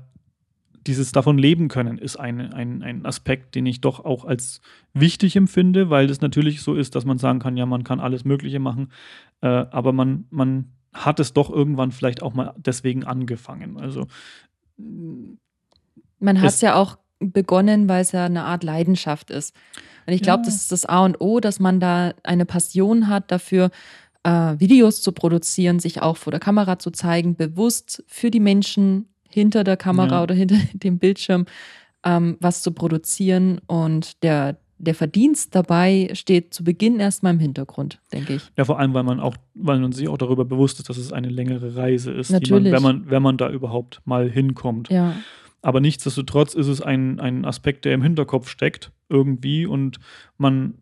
[0.85, 4.61] dieses davon leben können ist ein, ein, ein Aspekt, den ich doch auch als
[4.93, 8.23] wichtig empfinde, weil es natürlich so ist, dass man sagen kann, ja, man kann alles
[8.23, 8.91] Mögliche machen,
[9.41, 13.77] äh, aber man, man hat es doch irgendwann vielleicht auch mal deswegen angefangen.
[13.77, 14.07] Also
[14.77, 19.55] man hat es ja auch begonnen, weil es ja eine Art Leidenschaft ist.
[20.05, 20.45] Und ich glaube, ja.
[20.45, 23.71] das ist das A und O, dass man da eine Passion hat dafür,
[24.23, 29.07] äh, Videos zu produzieren, sich auch vor der Kamera zu zeigen, bewusst für die Menschen
[29.29, 30.23] hinter der Kamera ja.
[30.23, 31.45] oder hinter dem Bildschirm
[32.03, 33.59] ähm, was zu produzieren.
[33.67, 38.43] Und der, der Verdienst dabei steht zu Beginn erstmal im Hintergrund, denke ich.
[38.57, 41.11] Ja, vor allem, weil man auch, weil man sich auch darüber bewusst ist, dass es
[41.11, 42.31] eine längere Reise ist.
[42.31, 44.89] Man, wenn, man, wenn man da überhaupt mal hinkommt.
[44.89, 45.15] Ja.
[45.65, 49.97] Aber nichtsdestotrotz ist es ein, ein Aspekt, der im Hinterkopf steckt, irgendwie, und
[50.37, 50.75] man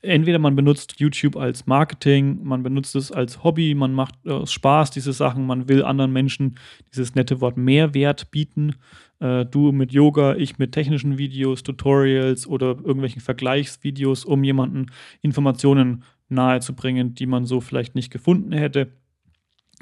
[0.00, 4.90] entweder man benutzt YouTube als Marketing, man benutzt es als Hobby, man macht äh, Spaß,
[4.90, 6.56] diese Sachen, man will anderen Menschen
[6.90, 8.74] dieses nette Wort Mehrwert bieten.
[9.20, 14.86] Äh, du mit Yoga, ich mit technischen Videos, Tutorials oder irgendwelchen Vergleichsvideos, um jemanden
[15.20, 18.88] Informationen nahezubringen, die man so vielleicht nicht gefunden hätte.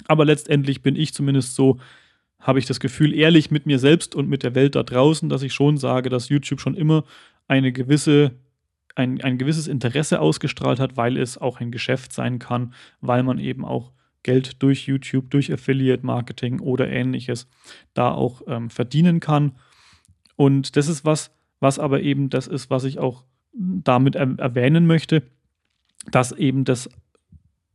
[0.08, 1.78] Aber letztendlich bin ich zumindest so,
[2.40, 5.42] habe ich das Gefühl, ehrlich mit mir selbst und mit der Welt da draußen, dass
[5.42, 7.04] ich schon sage, dass YouTube schon immer
[7.48, 8.32] eine gewisse
[8.96, 13.38] ein, ein gewisses Interesse ausgestrahlt hat, weil es auch ein Geschäft sein kann, weil man
[13.38, 17.48] eben auch Geld durch YouTube, durch Affiliate-Marketing oder ähnliches
[17.94, 19.52] da auch ähm, verdienen kann.
[20.36, 24.86] Und das ist was, was aber eben das ist, was ich auch damit er erwähnen
[24.86, 25.22] möchte,
[26.10, 26.88] dass eben das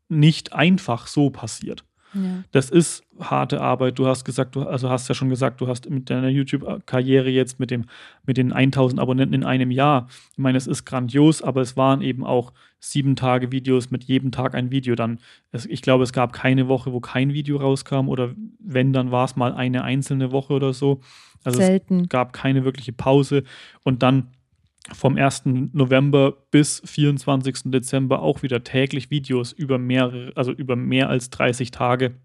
[0.07, 1.83] nicht einfach so passiert.
[2.15, 2.43] Ja.
[2.51, 3.99] Das ist harte Arbeit.
[3.99, 7.59] Du hast gesagt, du also hast ja schon gesagt, du hast mit deiner YouTube-Karriere jetzt
[7.59, 7.85] mit dem
[8.25, 10.07] mit den 1000 Abonnenten in einem Jahr.
[10.31, 14.31] Ich meine, es ist grandios, aber es waren eben auch sieben Tage Videos mit jedem
[14.31, 14.95] Tag ein Video.
[14.95, 15.19] Dann,
[15.51, 19.25] es, ich glaube, es gab keine Woche, wo kein Video rauskam oder wenn, dann war
[19.25, 21.01] es mal eine einzelne Woche oder so.
[21.43, 22.01] Also Selten.
[22.01, 23.43] es gab keine wirkliche Pause
[23.83, 24.31] und dann
[24.93, 25.43] vom 1.
[25.73, 27.71] November bis 24.
[27.71, 32.15] Dezember auch wieder täglich Videos über mehrere, also über mehr als 30 Tage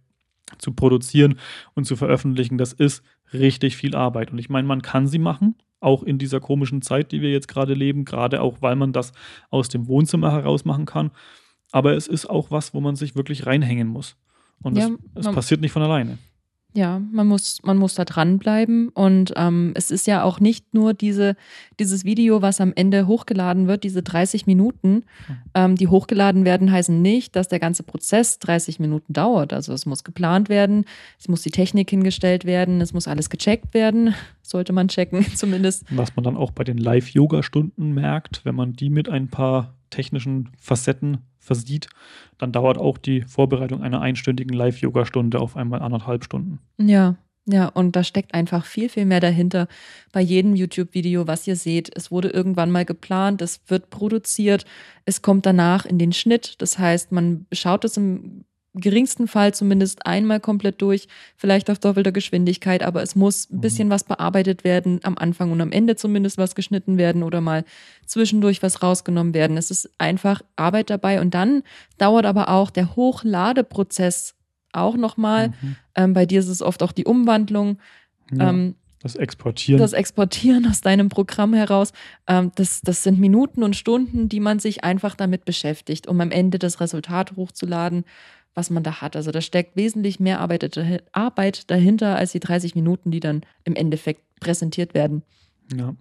[0.58, 1.38] zu produzieren
[1.74, 2.58] und zu veröffentlichen.
[2.58, 4.30] Das ist richtig viel Arbeit.
[4.32, 7.48] Und ich meine, man kann sie machen, auch in dieser komischen Zeit, die wir jetzt
[7.48, 9.12] gerade leben, gerade auch, weil man das
[9.48, 11.10] aus dem Wohnzimmer heraus machen kann.
[11.72, 14.16] Aber es ist auch was, wo man sich wirklich reinhängen muss.
[14.62, 16.18] Und ja, es, es passiert nicht von alleine.
[16.72, 18.90] Ja, man muss, man muss da dranbleiben.
[18.90, 21.34] Und ähm, es ist ja auch nicht nur diese,
[21.80, 25.36] dieses Video, was am Ende hochgeladen wird, diese 30 Minuten, mhm.
[25.54, 29.52] ähm, die hochgeladen werden, heißen nicht, dass der ganze Prozess 30 Minuten dauert.
[29.52, 30.84] Also es muss geplant werden,
[31.18, 34.14] es muss die Technik hingestellt werden, es muss alles gecheckt werden.
[34.42, 35.84] Sollte man checken, zumindest.
[35.90, 40.50] Was man dann auch bei den Live-Yoga-Stunden merkt, wenn man die mit ein paar technischen
[40.58, 41.88] Facetten versieht,
[42.38, 46.60] dann dauert auch die Vorbereitung einer einstündigen Live-Yoga-Stunde auf einmal anderthalb Stunden.
[46.78, 49.66] Ja, ja, und da steckt einfach viel, viel mehr dahinter.
[50.12, 54.66] Bei jedem YouTube-Video, was ihr seht, es wurde irgendwann mal geplant, es wird produziert,
[55.04, 56.56] es kommt danach in den Schnitt.
[56.58, 58.44] Das heißt, man schaut es im
[58.74, 63.60] geringsten Fall zumindest einmal komplett durch, vielleicht auf doppelter Geschwindigkeit, aber es muss ein mhm.
[63.60, 67.64] bisschen was bearbeitet werden, am Anfang und am Ende zumindest was geschnitten werden oder mal
[68.06, 69.56] zwischendurch was rausgenommen werden.
[69.56, 71.62] Es ist einfach Arbeit dabei und dann
[71.98, 74.34] dauert aber auch der Hochladeprozess
[74.72, 75.48] auch nochmal.
[75.48, 75.76] Mhm.
[75.96, 77.78] Ähm, bei dir ist es oft auch die Umwandlung.
[78.32, 78.50] Ja.
[78.50, 79.80] Ähm, das Exportieren.
[79.80, 81.92] Das Exportieren aus deinem Programm heraus.
[82.26, 86.30] Ähm, das, das sind Minuten und Stunden, die man sich einfach damit beschäftigt, um am
[86.30, 88.04] Ende das Resultat hochzuladen
[88.54, 89.16] was man da hat.
[89.16, 94.22] Also da steckt wesentlich mehr Arbeit dahinter als die 30 Minuten, die dann im Endeffekt
[94.40, 95.22] präsentiert werden.
[95.74, 95.94] Ja,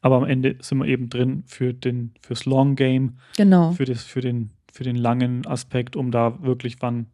[0.00, 3.18] aber am Ende sind wir eben drin für den, fürs Long Game.
[3.36, 3.72] Genau.
[3.72, 7.06] Für, das, für, den, für den langen Aspekt, um da wirklich wann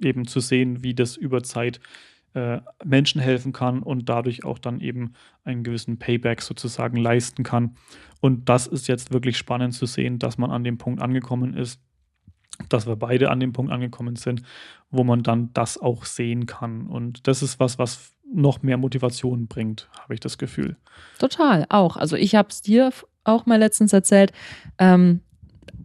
[0.00, 1.80] eben zu sehen, wie das über Zeit
[2.34, 7.76] äh, Menschen helfen kann und dadurch auch dann eben einen gewissen Payback sozusagen leisten kann.
[8.20, 11.80] Und das ist jetzt wirklich spannend zu sehen, dass man an dem Punkt angekommen ist,
[12.68, 14.42] dass wir beide an dem Punkt angekommen sind,
[14.90, 16.86] wo man dann das auch sehen kann.
[16.86, 20.76] Und das ist was, was noch mehr Motivation bringt, habe ich das Gefühl.
[21.18, 21.96] Total, auch.
[21.96, 22.90] Also ich habe es dir
[23.24, 24.32] auch mal letztens erzählt.
[24.78, 25.20] Ähm,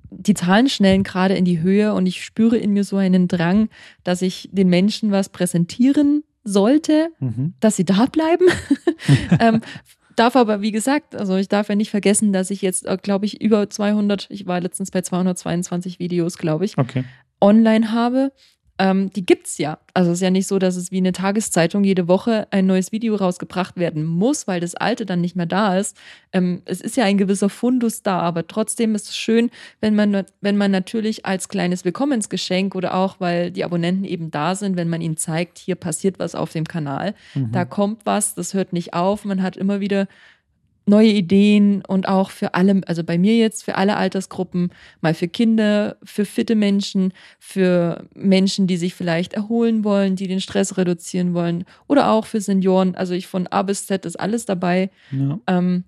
[0.10, 3.70] die Zahlen schnellen gerade in die Höhe und ich spüre in mir so einen Drang,
[4.04, 7.54] dass ich den Menschen was präsentieren sollte, Mhm.
[7.60, 8.46] dass sie da bleiben.
[9.40, 9.62] ähm,
[10.16, 13.42] darf aber, wie gesagt, also ich darf ja nicht vergessen, dass ich jetzt, glaube ich,
[13.42, 17.04] über 200, ich war letztens bei 222 Videos, glaube ich, Okay.
[17.40, 18.32] online habe.
[18.84, 19.78] Ähm, die gibt's ja.
[19.94, 22.92] Also es ist ja nicht so, dass es wie eine Tageszeitung jede Woche ein neues
[22.92, 25.96] Video rausgebracht werden muss, weil das alte dann nicht mehr da ist.
[26.34, 30.24] Ähm, es ist ja ein gewisser Fundus da, aber trotzdem ist es schön, wenn man,
[30.42, 34.90] wenn man natürlich als kleines Willkommensgeschenk oder auch, weil die Abonnenten eben da sind, wenn
[34.90, 37.52] man ihnen zeigt, hier passiert was auf dem Kanal, Mhm.
[37.52, 40.08] da kommt was, das hört nicht auf, man hat immer wieder
[40.92, 45.30] neue Ideen und auch für alle, also bei mir jetzt für alle Altersgruppen, mal für
[45.30, 51.34] Kinder, für fitte Menschen, für Menschen, die sich vielleicht erholen wollen, die den Stress reduzieren
[51.34, 52.94] wollen oder auch für Senioren.
[52.94, 54.92] Also ich von A bis Z ist alles dabei.
[55.12, 55.40] Ja.
[55.48, 55.86] Ähm,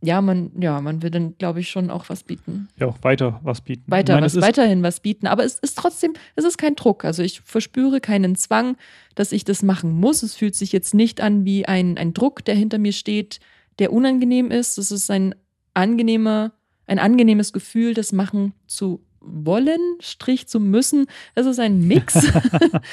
[0.00, 2.68] ja, man, ja, man will dann, glaube ich, schon auch was bieten.
[2.76, 3.82] ja, auch weiter was bieten.
[3.88, 5.26] Weiter, meine, was, weiterhin was bieten.
[5.26, 7.04] Aber es ist trotzdem, es ist kein Druck.
[7.04, 8.76] Also ich verspüre keinen Zwang,
[9.16, 10.22] dass ich das machen muss.
[10.22, 13.40] Es fühlt sich jetzt nicht an wie ein, ein Druck, der hinter mir steht,
[13.78, 14.78] der unangenehm ist.
[14.78, 15.34] Es ist ein
[15.74, 16.52] angenehmer,
[16.86, 21.06] ein angenehmes Gefühl, das machen zu wollen, Strich zu müssen.
[21.34, 22.14] Es ist ein Mix.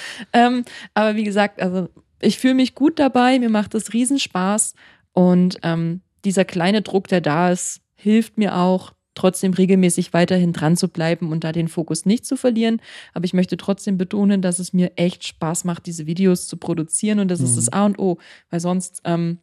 [0.33, 1.89] ähm, aber wie gesagt, also
[2.21, 4.73] ich fühle mich gut dabei, mir macht es Riesenspaß
[5.13, 10.75] und ähm, dieser kleine Druck, der da ist, hilft mir auch, trotzdem regelmäßig weiterhin dran
[10.75, 12.81] zu bleiben und da den Fokus nicht zu verlieren.
[13.13, 17.19] Aber ich möchte trotzdem betonen, dass es mir echt Spaß macht, diese Videos zu produzieren
[17.19, 17.55] und das ist Mhm.
[17.55, 18.17] das A und O,
[18.49, 19.39] weil sonst ähm,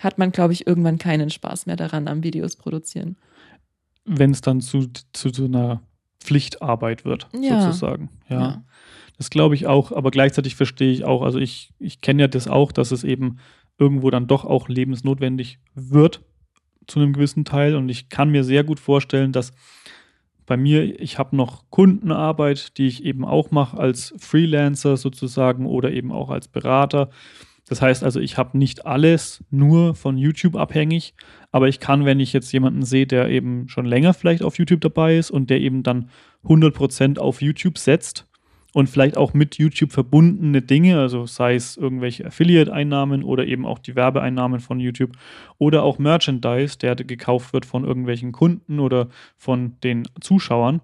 [0.00, 3.16] hat man, glaube ich, irgendwann keinen Spaß mehr daran am Videos produzieren.
[4.06, 5.80] wenn es dann zu, zu so einer
[6.20, 7.62] Pflichtarbeit wird, Ja.
[7.62, 8.10] sozusagen.
[8.28, 8.62] Ja.
[9.16, 12.46] Das glaube ich auch, aber gleichzeitig verstehe ich auch, also ich, ich kenne ja das
[12.48, 13.38] auch, dass es eben
[13.78, 16.20] irgendwo dann doch auch lebensnotwendig wird
[16.86, 19.52] zu einem gewissen Teil und ich kann mir sehr gut vorstellen, dass
[20.46, 25.90] bei mir, ich habe noch Kundenarbeit, die ich eben auch mache als Freelancer sozusagen oder
[25.92, 27.08] eben auch als Berater.
[27.66, 31.14] Das heißt also, ich habe nicht alles nur von YouTube abhängig,
[31.50, 34.82] aber ich kann, wenn ich jetzt jemanden sehe, der eben schon länger vielleicht auf YouTube
[34.82, 36.10] dabei ist und der eben dann
[36.44, 38.26] 100% auf YouTube setzt
[38.74, 43.78] und vielleicht auch mit YouTube verbundene Dinge, also sei es irgendwelche Affiliate-Einnahmen oder eben auch
[43.78, 45.12] die Werbeeinnahmen von YouTube
[45.56, 50.82] oder auch Merchandise, der gekauft wird von irgendwelchen Kunden oder von den Zuschauern,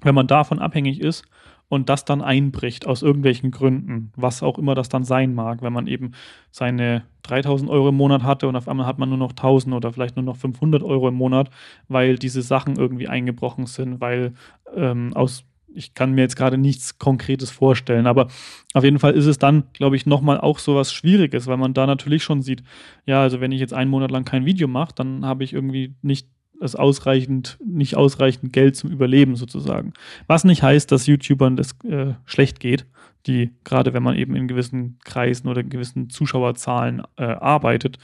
[0.00, 1.24] wenn man davon abhängig ist
[1.68, 5.72] und das dann einbricht aus irgendwelchen Gründen, was auch immer das dann sein mag, wenn
[5.72, 6.12] man eben
[6.50, 9.92] seine 3000 Euro im Monat hatte und auf einmal hat man nur noch 1000 oder
[9.92, 11.50] vielleicht nur noch 500 Euro im Monat,
[11.88, 14.32] weil diese Sachen irgendwie eingebrochen sind, weil
[14.74, 18.28] ähm, aus ich kann mir jetzt gerade nichts Konkretes vorstellen, aber
[18.74, 21.74] auf jeden Fall ist es dann, glaube ich, nochmal auch so was Schwieriges, weil man
[21.74, 22.62] da natürlich schon sieht,
[23.06, 25.94] ja, also wenn ich jetzt einen Monat lang kein Video mache, dann habe ich irgendwie
[26.02, 26.26] nicht
[26.60, 29.92] es ausreichend, nicht ausreichend Geld zum Überleben sozusagen.
[30.26, 32.86] Was nicht heißt, dass YouTubern das äh, schlecht geht,
[33.26, 37.98] die, gerade wenn man eben in gewissen Kreisen oder in gewissen Zuschauerzahlen äh, arbeitet,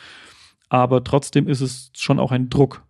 [0.68, 2.82] aber trotzdem ist es schon auch ein Druck.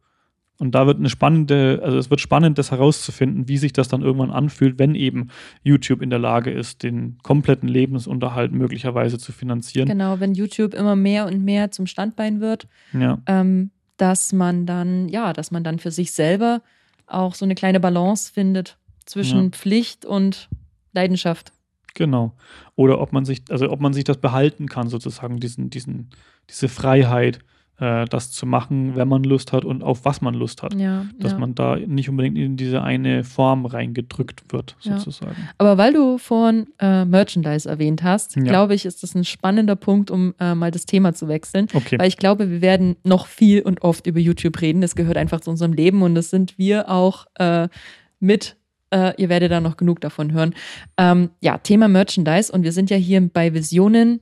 [0.59, 4.03] Und da wird eine spannende, also es wird spannend, das herauszufinden, wie sich das dann
[4.03, 5.29] irgendwann anfühlt, wenn eben
[5.65, 9.89] YouTube in der Lage ist, den kompletten Lebensunterhalt möglicherweise zu finanzieren.
[9.89, 15.09] Genau, wenn YouTube immer mehr und mehr zum Standbein wird, Ja, ähm, dass man dann,
[15.09, 16.63] ja, dass man dann für sich selber
[17.07, 19.51] auch so eine kleine Balance findet zwischen Ja.
[19.51, 20.49] Pflicht und
[20.93, 21.53] Leidenschaft.
[21.95, 22.33] genau.
[22.77, 26.11] Oder ob man sich, also ob man sich das behalten kann, sozusagen, diesen, diesen,
[26.51, 27.39] diese Freiheit,
[27.81, 30.75] äh, das zu machen, wenn man Lust hat und auf was man Lust hat.
[30.75, 31.39] Ja, Dass ja.
[31.39, 34.99] man da nicht unbedingt in diese eine Form reingedrückt wird, Ja.
[34.99, 35.49] sozusagen.
[35.59, 38.43] Aber weil du vorhin äh, Merchandise erwähnt hast, Ja.
[38.43, 41.67] glaube ich, ist das ein spannender Punkt, um äh, mal das Thema zu wechseln.
[41.75, 41.99] Okay.
[41.99, 44.81] Weil ich glaube, wir werden noch viel und oft über YouTube reden.
[44.81, 47.69] Das gehört einfach zu unserem Leben und das sind wir auch äh,
[48.21, 48.57] mit.
[48.91, 50.55] Äh, ihr werdet da noch genug davon hören.
[50.97, 54.21] Ähm, ja, Thema Merchandise und wir sind ja hier bei Visionen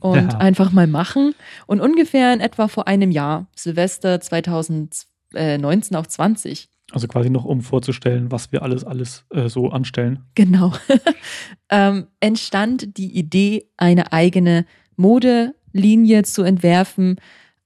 [0.00, 0.38] und Ja.
[0.38, 1.34] einfach mal machen.
[1.66, 7.60] Und ungefähr in etwa vor einem Jahr, Silvester 2019 auf 20, Also quasi noch, um
[7.60, 10.24] vorzustellen, was wir alles, alles äh, so anstellen.
[10.34, 10.72] Genau.
[11.70, 17.16] ähm, entstand die Idee, eine eigene Modelinie zu entwerfen,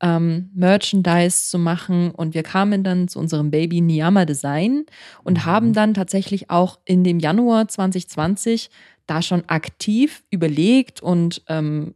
[0.02, 2.10] ähm, Merchandise zu machen.
[2.10, 4.84] Und wir kamen dann zu unserem Baby Niyama Design
[5.22, 5.44] und Mhm.
[5.46, 8.68] haben dann tatsächlich auch in dem Januar 2020
[9.06, 11.94] da schon aktiv überlegt und ähm,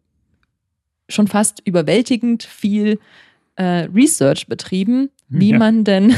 [1.08, 2.98] schon fast überwältigend viel
[3.56, 5.58] äh, Research betrieben, wie Ja.
[5.58, 6.14] man denn,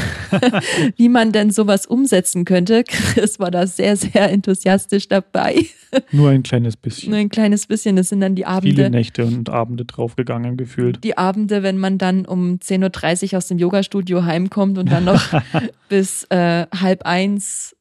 [0.95, 2.83] wie man denn sowas umsetzen könnte.
[2.83, 5.65] Chris war da sehr, sehr enthusiastisch dabei.
[6.11, 7.09] Nur ein kleines bisschen.
[7.09, 7.95] Nur ein kleines bisschen.
[7.95, 8.51] Das sind dann die Viele
[8.85, 11.03] Abende, Nächte und Abende draufgegangen gefühlt.
[11.03, 15.21] die Abende, wenn man dann um 10.30 Uhr aus dem Yogastudio heimkommt und dann noch
[15.89, 17.75] bis äh, halb eins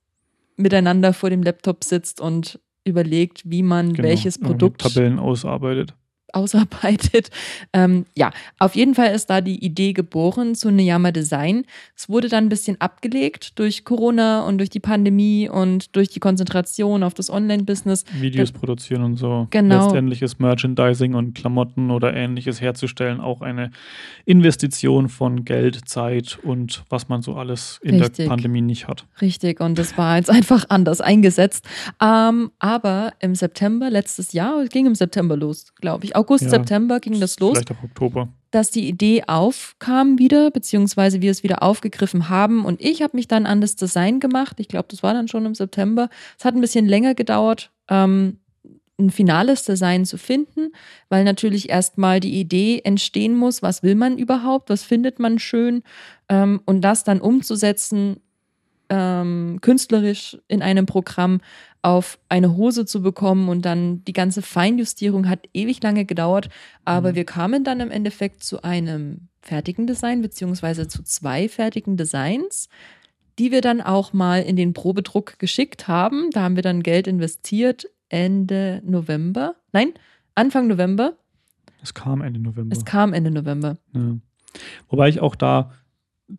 [0.57, 5.95] miteinander vor dem Laptop sitzt und überlegt, wie man Genau, welches Produkt Tabellen ausarbeitet.
[6.35, 7.31] ausarbeitet.
[7.73, 11.65] Ähm, ja, auf jeden Fall ist da die Idee geboren zu Neyama Design.
[11.97, 16.21] Es wurde dann ein bisschen abgelegt durch Corona und durch die Pandemie und durch die
[16.21, 18.05] Konzentration auf das Online-Business.
[18.21, 19.47] Videos produzieren und so.
[19.51, 19.85] Genau.
[19.85, 23.71] Letztendlich ist Merchandising und Klamotten oder ähnliches herzustellen auch eine
[24.25, 28.17] Investition von Geld, Zeit und was man so alles in Richtig.
[28.17, 29.07] der Pandemie nicht hat.
[29.21, 31.65] Richtig, und das war jetzt einfach anders eingesetzt.
[32.03, 36.17] Ähm, aber im September, letztes Jahr, es ging im September los, glaube ich.
[36.21, 36.51] August, Ja.
[36.51, 37.53] September ging das los.
[37.59, 38.29] Vielleicht auch Oktober.
[38.53, 42.65] dass die Idee aufkam wieder, beziehungsweise wir es wieder aufgegriffen haben.
[42.65, 44.59] Und ich habe mich dann an das Design gemacht.
[44.61, 46.09] Ich glaube, das war dann schon im September.
[46.39, 48.39] Es hat ein bisschen länger gedauert, ähm,
[48.99, 50.73] ein finales Design zu finden,
[51.09, 55.83] weil natürlich erstmal die Idee entstehen muss, was will man überhaupt, was findet man schön
[56.29, 58.17] ähm, und das dann umzusetzen,
[58.91, 61.41] ähm, künstlerisch in einem Programm
[61.83, 66.49] auf eine Hose zu bekommen und dann die ganze Feinjustierung hat ewig lange gedauert,
[66.85, 67.15] aber Mhm.
[67.17, 72.69] wir kamen dann im Endeffekt zu einem fertigen Design beziehungsweise zu zwei fertigen Designs,
[73.39, 76.29] die wir dann auch mal in den Probedruck geschickt haben.
[76.33, 79.55] Da haben wir dann Geld investiert Ende November.
[79.73, 79.95] Nein,
[80.35, 81.15] Anfang November.
[81.83, 82.77] Es kam Ende November.
[82.77, 83.79] Es kam Ende November.
[83.95, 84.17] Ja.
[84.91, 85.73] Wobei ich auch da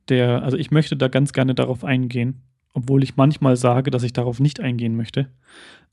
[0.09, 2.41] der, also ich möchte da ganz gerne darauf eingehen,
[2.73, 5.31] obwohl ich manchmal sage, dass ich darauf nicht eingehen möchte.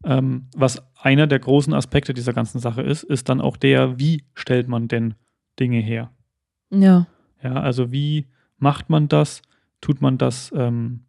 [0.05, 4.25] Ähm, was einer der großen Aspekte dieser ganzen Sache ist, ist dann auch der, wie
[4.35, 5.15] stellt man denn
[5.59, 6.13] Dinge her?
[6.71, 7.07] Ja.
[7.43, 8.27] Ja, also wie
[8.59, 9.43] macht man das?
[9.81, 10.53] Tut man das?
[10.55, 11.05] Ähm,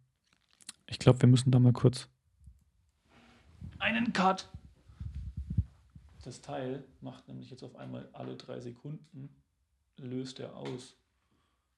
[0.86, 2.08] ich glaube, wir müssen da mal kurz
[3.80, 4.48] einen Cut.
[6.22, 9.30] Das Teil macht nämlich jetzt auf einmal alle drei Sekunden,
[9.96, 10.96] löst er aus,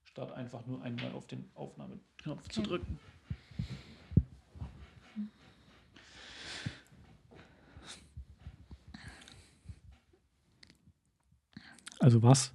[0.05, 2.69] statt einfach nur einmal auf den Aufnahmeknopf zu Okay.
[2.69, 2.99] drücken.
[12.03, 12.53] Also was?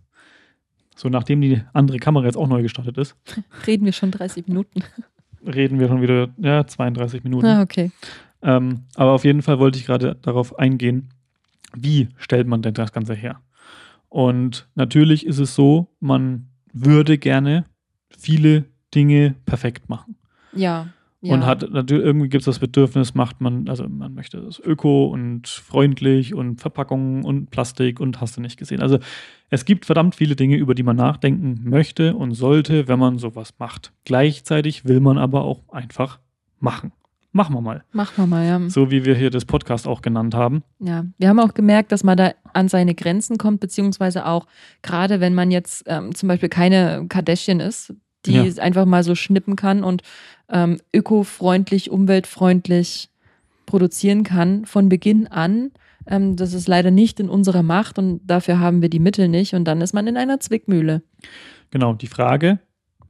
[0.96, 3.16] So, nachdem die andere Kamera jetzt auch neu gestartet ist,
[3.68, 4.84] Reden wir schon 30 Minuten.
[5.46, 7.46] reden wir schon wieder, ja, 32 Minuten.
[7.46, 7.92] Ah, okay.
[8.42, 11.10] Ähm, aber auf jeden Fall wollte ich gerade darauf eingehen,
[11.76, 13.42] wie stellt man denn das Ganze her?
[14.10, 17.66] Und natürlich ist es so, man würde gerne
[18.10, 20.16] viele Dinge perfekt machen.
[20.54, 20.88] Ja.
[21.20, 21.34] Ja.
[21.34, 25.08] Und hat natürlich irgendwie gibt es das Bedürfnis, macht man, also man möchte das öko
[25.08, 28.82] und freundlich und Verpackungen und Plastik und hast du nicht gesehen.
[28.82, 29.00] Also
[29.50, 33.56] es gibt verdammt viele Dinge, über die man nachdenken möchte und sollte, wenn man sowas
[33.58, 33.94] macht.
[34.06, 36.20] Gleichzeitig will man aber auch einfach
[36.60, 36.92] machen.
[37.32, 37.84] Machen wir mal.
[37.92, 38.70] Machen wir mal, ja.
[38.70, 40.64] So wie wir hier das Podcast auch genannt haben.
[40.80, 44.48] Ja, wir haben auch gemerkt, dass man da an seine Grenzen kommt, beziehungsweise auch
[44.82, 47.94] gerade wenn man jetzt ähm, zum Beispiel keine Kardashian ist,
[48.28, 48.46] die Ja.
[48.46, 50.04] es einfach mal so schnippen kann und
[50.50, 53.10] ähm, ökofreundlich, umweltfreundlich
[53.66, 55.72] produzieren kann von Beginn an.
[56.08, 59.54] Ähm, das ist leider nicht in unserer Macht und dafür haben wir die Mittel nicht
[59.54, 61.02] und dann ist man in einer Zwickmühle.
[61.72, 62.60] Genau, die Frage,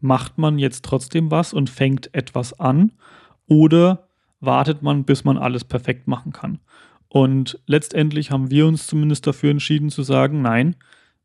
[0.01, 2.91] macht man jetzt trotzdem was und fängt etwas an
[3.47, 4.07] oder
[4.39, 6.59] wartet man, bis man alles perfekt machen kann?
[7.09, 10.75] Und letztendlich haben wir uns zumindest dafür entschieden zu sagen, nein,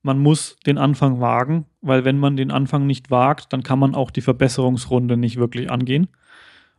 [0.02, 3.94] man muss den Anfang wagen, weil wenn man den Anfang nicht wagt, dann kann man
[3.94, 6.08] auch die Verbesserungsrunde nicht wirklich angehen.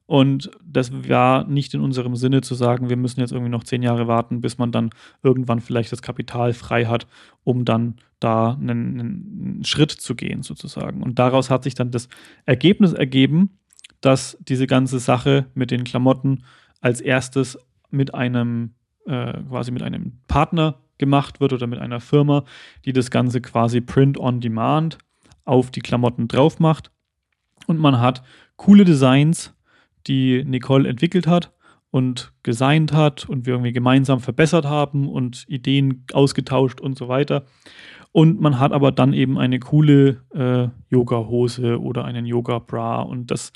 [0.06, 3.82] Und das war nicht in unserem Sinne zu sagen, wir müssen jetzt irgendwie noch zehn
[3.82, 4.90] Jahre warten, bis man dann
[5.24, 7.08] irgendwann vielleicht das Kapital frei hat,
[7.46, 11.02] um dann da einen, einen Schritt zu gehen, sozusagen.
[11.02, 12.10] Und daraus hat sich dann das
[12.46, 13.58] Ergebnis ergeben,
[14.02, 16.44] dass diese ganze Sache mit den Klamotten
[16.82, 17.58] als erstes
[17.90, 18.74] mit einem,
[19.06, 22.46] äh, quasi mit einem Partner gemacht wird oder mit einer Firma,
[22.86, 24.98] die das Ganze quasi print on demand
[25.44, 26.92] auf die Klamotten drauf macht.
[27.68, 28.24] Und man hat
[28.56, 29.54] coole Designs,
[30.08, 31.52] die Nicole entwickelt hat
[31.92, 37.44] und designt hat und wir irgendwie gemeinsam verbessert haben und Ideen ausgetauscht und so weiter.
[38.14, 43.52] Und man hat aber dann eben eine coole äh, Yoga-Hose oder einen Yoga-Bra und das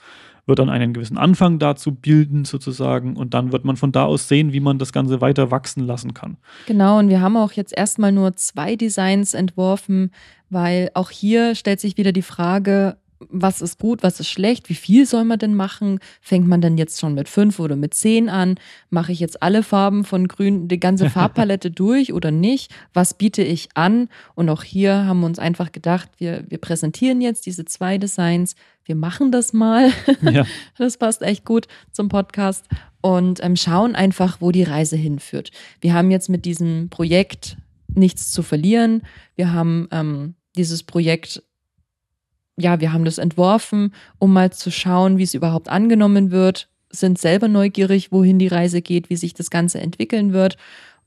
[0.47, 4.27] wird dann einen gewissen Anfang dazu bilden sozusagen und dann wird man von da aus
[4.27, 6.38] sehen, wie man das Ganze weiter wachsen lassen kann.
[6.65, 10.12] Genau, und wir haben auch jetzt erstmal nur zwei Designs entworfen,
[10.49, 14.75] weil auch hier stellt sich wieder die Frage, was ist gut, was ist schlecht, wie
[14.75, 15.99] viel soll man denn machen?
[16.21, 18.55] Fängt man denn jetzt schon mit fünf oder mit zehn an?
[18.89, 22.73] Mache ich jetzt alle Farben von grün, die ganze Farbpalette durch oder nicht?
[22.93, 24.10] Was biete ich an?
[24.35, 28.56] Und auch hier haben wir uns einfach gedacht, wir, wir präsentieren jetzt diese zwei Designs,
[28.88, 29.92] wir machen das mal.
[30.21, 30.46] Ja,
[30.77, 32.65] Das passt echt gut zum Podcast
[33.02, 35.52] und ähm, schauen einfach, wo die Reise hinführt.
[35.81, 37.58] Wir haben jetzt mit diesem Projekt
[37.94, 39.04] nichts zu verlieren.
[39.35, 41.44] Wir haben ähm, dieses Projekt,
[42.58, 46.69] ja, wir haben das entworfen, um mal zu schauen, wie es überhaupt angenommen wird.
[46.90, 50.58] sind selber neugierig, wohin die Reise geht, wie sich das Ganze entwickeln wird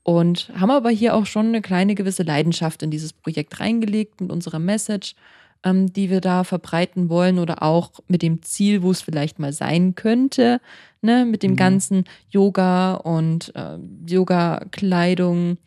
[0.03, 4.31] und haben aber hier auch schon eine kleine gewisse Leidenschaft in dieses Projekt reingelegt mit
[4.31, 5.15] unserer Message,
[5.63, 9.53] ähm, die wir da verbreiten wollen oder auch mit dem Ziel, wo es vielleicht mal
[9.53, 10.59] sein könnte,
[11.01, 11.57] ne, mit dem mhm.
[11.57, 15.57] ganzen Yoga und äh, Yoga-Kleidung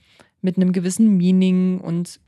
[0.41, 2.21] mit einem gewissen Meaning und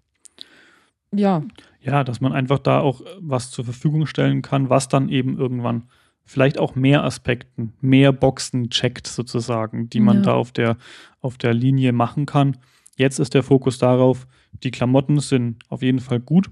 [1.12, 1.42] ja.
[1.80, 5.84] Ja, dass man einfach da auch was zur Verfügung stellen kann, was dann eben irgendwann
[6.24, 10.22] vielleicht auch mehr Aspekten, mehr Boxen checkt sozusagen, die man ja.
[10.22, 10.76] da auf der,
[11.20, 12.56] auf der Linie machen kann.
[12.96, 14.26] Jetzt ist der Fokus darauf,
[14.64, 16.50] die Klamotten sind auf jeden Fall gut,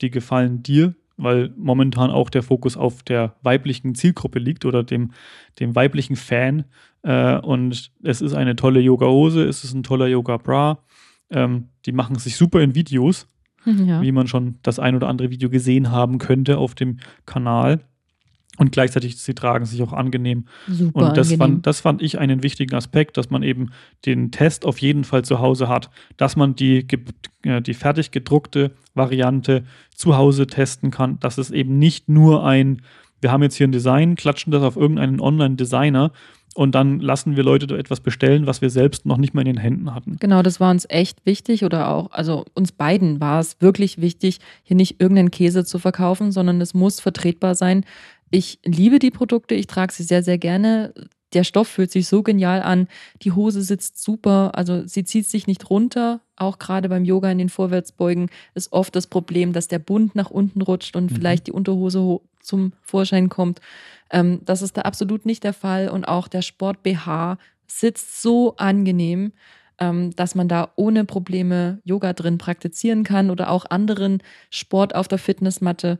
[0.00, 5.12] die gefallen dir, weil momentan auch der Fokus auf der weiblichen Zielgruppe liegt oder dem,
[5.58, 6.64] dem weiblichen Fan.
[7.02, 10.78] Äh, und es ist eine tolle Yoga-Hose, es ist ein toller Yoga-Bra.
[11.30, 13.28] Ähm, die machen sich super in Videos,
[13.64, 14.00] ja.
[14.00, 17.80] wie man schon das ein oder andere Video gesehen haben könnte auf dem Kanal.
[18.56, 20.46] Und gleichzeitig, sie tragen sich auch angenehm.
[20.66, 21.38] Super und das, angenehm.
[21.38, 23.70] Fand, das fand ich einen wichtigen Aspekt, dass man eben
[24.04, 26.86] den Test auf jeden Fall zu Hause hat, dass man die,
[27.44, 32.82] äh, die fertig gedruckte Variante zu Hause testen kann, dass es eben nicht nur ein,
[33.20, 36.10] wir haben jetzt hier ein Design, klatschen das auf irgendeinen Online-Designer
[36.54, 39.46] und dann lassen wir Leute da etwas bestellen, was wir selbst noch nicht mal in
[39.46, 40.16] den Händen hatten.
[40.18, 44.40] Genau, das war uns echt wichtig oder auch, also uns beiden war es wirklich wichtig,
[44.64, 47.84] hier nicht irgendeinen Käse zu verkaufen, sondern es muss vertretbar sein
[48.30, 50.92] ich liebe die Produkte, ich trage sie sehr, sehr gerne.
[51.34, 52.88] Der Stoff fühlt sich so genial an.
[53.22, 56.20] Die Hose sitzt super, also sie zieht sich nicht runter.
[56.36, 60.30] Auch gerade beim Yoga in den Vorwärtsbeugen ist oft das Problem, dass der Bund nach
[60.30, 61.16] unten rutscht und mhm.
[61.16, 63.60] vielleicht die Unterhose zum Vorschein kommt.
[64.10, 65.88] Ähm, das ist da absolut nicht der Fall.
[65.88, 69.32] Und auch der Sport BH sitzt so angenehm,
[69.78, 75.08] ähm, dass man da ohne Probleme Yoga drin praktizieren kann oder auch anderen Sport auf
[75.08, 75.98] der Fitnessmatte.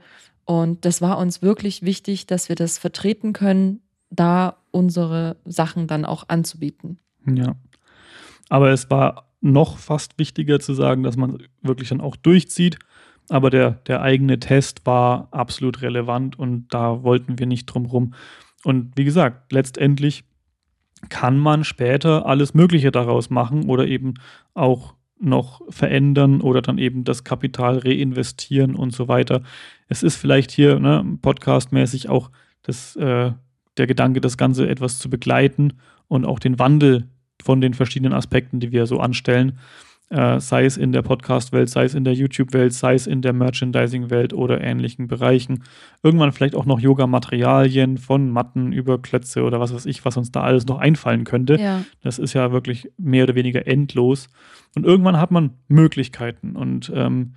[0.48, 6.06] Und das war uns wirklich wichtig, dass wir das vertreten können, da unsere Sachen dann
[6.06, 6.98] auch anzubieten.
[7.26, 7.54] Ja.
[8.48, 12.78] Aber es war noch fast wichtiger zu sagen, dass man wirklich dann auch durchzieht.
[13.28, 18.14] Aber der, der eigene Test war absolut relevant und da wollten wir nicht drum rum.
[18.64, 20.24] Und wie gesagt, letztendlich
[21.10, 24.14] kann man später alles Mögliche daraus machen oder eben
[24.54, 29.42] auch noch verändern oder dann eben das Kapital reinvestieren und so weiter.
[29.88, 32.30] Es ist vielleicht hier ne, podcastmäßig auch
[32.62, 33.32] das, äh,
[33.76, 35.74] der Gedanke, das Ganze etwas zu begleiten
[36.08, 37.08] und auch den Wandel
[37.42, 39.58] von den verschiedenen Aspekten, die wir so anstellen,
[40.10, 43.32] äh, sei es in der Podcast-Welt, sei es in der YouTube-Welt, sei es in der
[43.32, 45.64] Merchandising-Welt oder ähnlichen Bereichen.
[46.02, 50.32] Irgendwann vielleicht auch noch Yoga-Materialien von Matten über Klötze oder was weiß ich, was uns
[50.32, 51.60] da alles noch einfallen könnte.
[51.60, 51.84] Ja.
[52.02, 54.28] Das ist ja wirklich mehr oder weniger endlos.
[54.74, 57.34] Und irgendwann hat man Möglichkeiten und ähm,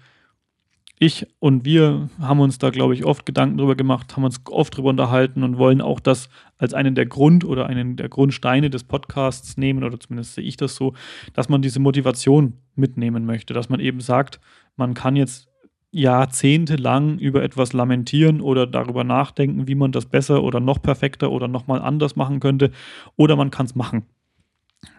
[1.01, 4.77] ich und wir haben uns da, glaube ich, oft Gedanken drüber gemacht, haben uns oft
[4.77, 6.29] drüber unterhalten und wollen auch das
[6.59, 10.57] als einen der Grund oder einen der Grundsteine des Podcasts nehmen, oder zumindest sehe ich
[10.57, 10.93] das so,
[11.33, 14.39] dass man diese Motivation mitnehmen möchte, dass man eben sagt,
[14.75, 15.49] man kann jetzt
[15.89, 21.47] jahrzehntelang über etwas lamentieren oder darüber nachdenken, wie man das besser oder noch perfekter oder
[21.47, 22.69] nochmal anders machen könnte,
[23.15, 24.05] oder man kann es machen.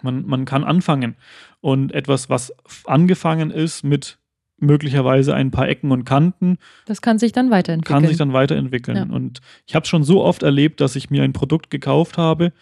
[0.02, 1.14] Man, man kann anfangen.
[1.60, 2.52] Und etwas, was
[2.86, 4.18] angefangen ist mit
[4.62, 6.58] möglicherweise ein paar Ecken und Kanten.
[6.86, 8.00] Das kann sich dann weiterentwickeln.
[8.00, 8.96] Kann sich dann weiterentwickeln.
[8.96, 9.14] Ja.
[9.14, 12.52] Und ich habe schon so oft erlebt, dass ich mir ein Produkt gekauft habe,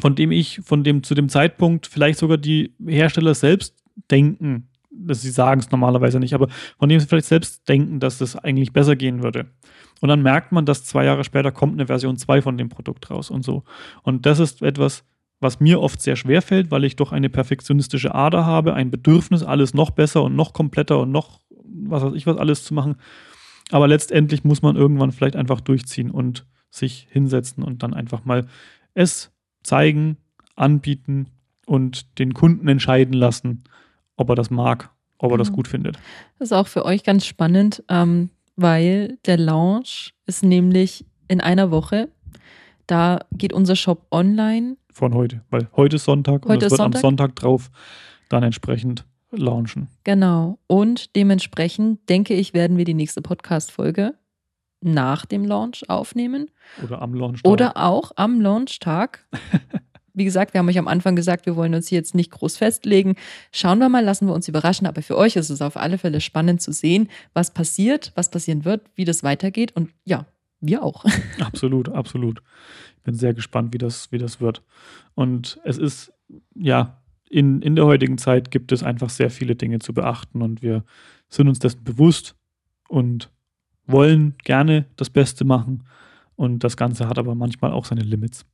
[0.00, 3.74] von dem ich, von dem zu dem Zeitpunkt vielleicht sogar die Hersteller selbst
[4.10, 8.18] denken, dass sie sagen es normalerweise nicht, aber von dem sie vielleicht selbst denken, dass
[8.18, 9.46] das eigentlich besser gehen würde.
[10.00, 13.10] Und dann merkt man, dass zwei Jahre später kommt eine Version 2 von dem Produkt
[13.10, 13.64] raus und so.
[14.02, 15.04] Und das ist etwas,
[15.40, 19.42] was mir oft sehr schwer fällt, weil ich doch eine perfektionistische Ader habe, ein Bedürfnis,
[19.42, 22.96] alles noch besser und noch kompletter und noch was weiß ich was alles zu machen.
[23.70, 28.46] Aber letztendlich muss man irgendwann vielleicht einfach durchziehen und sich hinsetzen und dann einfach mal
[28.94, 29.30] es
[29.62, 30.16] zeigen,
[30.56, 31.26] anbieten
[31.66, 33.62] und den Kunden entscheiden lassen,
[34.16, 35.38] ob er das mag, ob er genau.
[35.38, 35.96] das gut findet.
[36.38, 41.70] Das ist auch für euch ganz spannend, ähm, weil der Launch ist nämlich in einer
[41.70, 42.08] Woche.
[42.86, 46.78] Da geht unser Shop online von heute, weil heute ist Sonntag heute und es wird
[46.78, 46.98] Sonntag.
[46.98, 47.70] am Sonntag drauf
[48.28, 49.88] dann entsprechend launchen.
[50.04, 50.58] Genau.
[50.66, 54.14] Und dementsprechend denke ich, werden wir die nächste Podcast-Folge
[54.80, 56.50] nach dem Launch aufnehmen.
[56.84, 57.50] Oder am Launchtag.
[57.50, 59.26] Oder auch am Launchtag.
[60.14, 62.56] Wie gesagt, wir haben euch am Anfang gesagt, wir wollen uns hier jetzt nicht groß
[62.56, 63.14] festlegen.
[63.52, 64.86] Schauen wir mal, lassen wir uns überraschen.
[64.86, 68.64] Aber für euch ist es auf alle Fälle spannend zu sehen, was passiert, was passieren
[68.64, 69.76] wird, wie das weitergeht.
[69.76, 70.26] Und ja,
[70.60, 71.04] wir auch.
[71.40, 72.42] Absolut, absolut
[73.08, 74.62] bin sehr gespannt, wie das, wie das wird.
[75.14, 76.12] Und es ist,
[76.54, 77.00] ja,
[77.30, 80.84] in, in der heutigen Zeit gibt es einfach sehr viele Dinge zu beachten und wir
[81.30, 82.36] sind uns dessen bewusst
[82.86, 83.30] und
[83.86, 85.84] wollen gerne das Beste machen.
[86.36, 88.44] Und das Ganze hat aber manchmal auch seine Limits.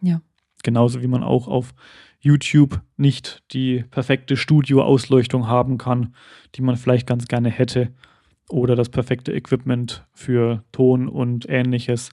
[0.00, 0.20] Ja.
[0.62, 1.74] Genauso wie man auch auf
[2.20, 6.14] YouTube nicht die perfekte Studioausleuchtung haben kann,
[6.54, 7.92] die man vielleicht ganz gerne hätte.
[8.48, 12.10] Oder das perfekte Equipment für Ton und ähnliches.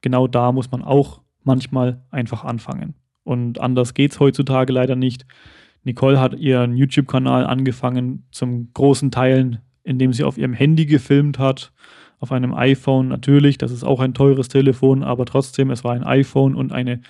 [0.00, 2.94] Genau da muss man auch manchmal einfach anfangen.
[3.24, 5.26] Und anders geht es heutzutage leider nicht.
[5.84, 11.72] Nicole hat ihren YouTube-Kanal angefangen zum großen Teilen, indem sie auf ihrem Handy gefilmt hat.
[12.20, 16.04] Auf einem iPhone natürlich, das ist auch ein teures Telefon, aber trotzdem, es war ein
[16.04, 17.00] iPhone und eine,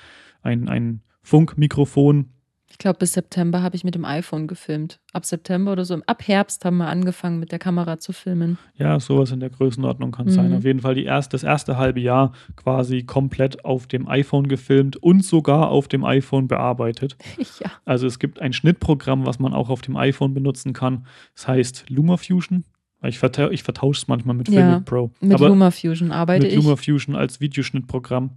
[0.42, 2.30] ein, ein Funkmikrofon.
[2.72, 4.98] Ich glaube, bis September habe ich mit dem iPhone gefilmt.
[5.12, 8.56] Ab September oder so, ab Herbst haben wir angefangen, mit der Kamera zu filmen.
[8.76, 10.40] Ja, sowas in der Größenordnung kann es Mhm.
[10.40, 10.54] sein.
[10.54, 14.96] Auf jeden Fall die erst, das erste halbe Jahr quasi komplett auf dem iPhone gefilmt
[14.96, 17.16] und sogar auf dem iPhone bearbeitet.
[17.60, 17.70] ja.
[17.84, 21.06] Also es gibt ein Schnittprogramm, was man auch auf dem iPhone benutzen kann.
[21.34, 22.64] Das heißt LumaFusion.
[23.04, 25.10] Ich, vertau ich vertausche es manchmal mit Ja, Filmic Pro.
[25.20, 26.56] Mit Aber LumaFusion arbeite mit ich.
[26.64, 28.30] LumaFusion als Videoschnittprogramm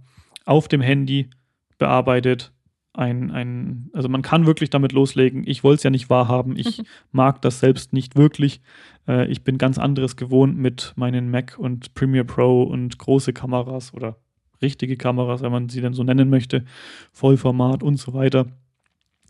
[0.44, 1.30] auf dem Handy
[1.78, 2.52] bearbeitet.
[2.96, 5.44] Ein, ein, also man kann wirklich damit loslegen.
[5.46, 6.56] Ich wollte es ja nicht wahrhaben.
[6.56, 6.82] Ich
[7.12, 8.62] mag das selbst nicht wirklich.
[9.06, 13.92] Äh, ich bin ganz anderes gewohnt mit meinen Mac und Premiere Pro und große Kameras
[13.92, 14.16] oder
[14.62, 16.64] richtige Kameras, wenn man sie denn so nennen möchte,
[17.12, 18.46] Vollformat und so weiter.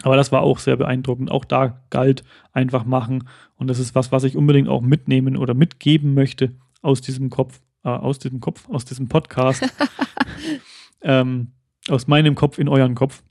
[0.02, 1.32] Aber das war auch sehr beeindruckend.
[1.32, 3.28] Auch da galt einfach machen.
[3.56, 7.60] Und das ist was, was ich unbedingt auch mitnehmen oder mitgeben möchte aus diesem Kopf,
[7.82, 9.68] äh, aus diesem Kopf, aus diesem Podcast.
[11.02, 11.48] ähm,
[11.88, 13.22] aus meinem Kopf in euren Kopf.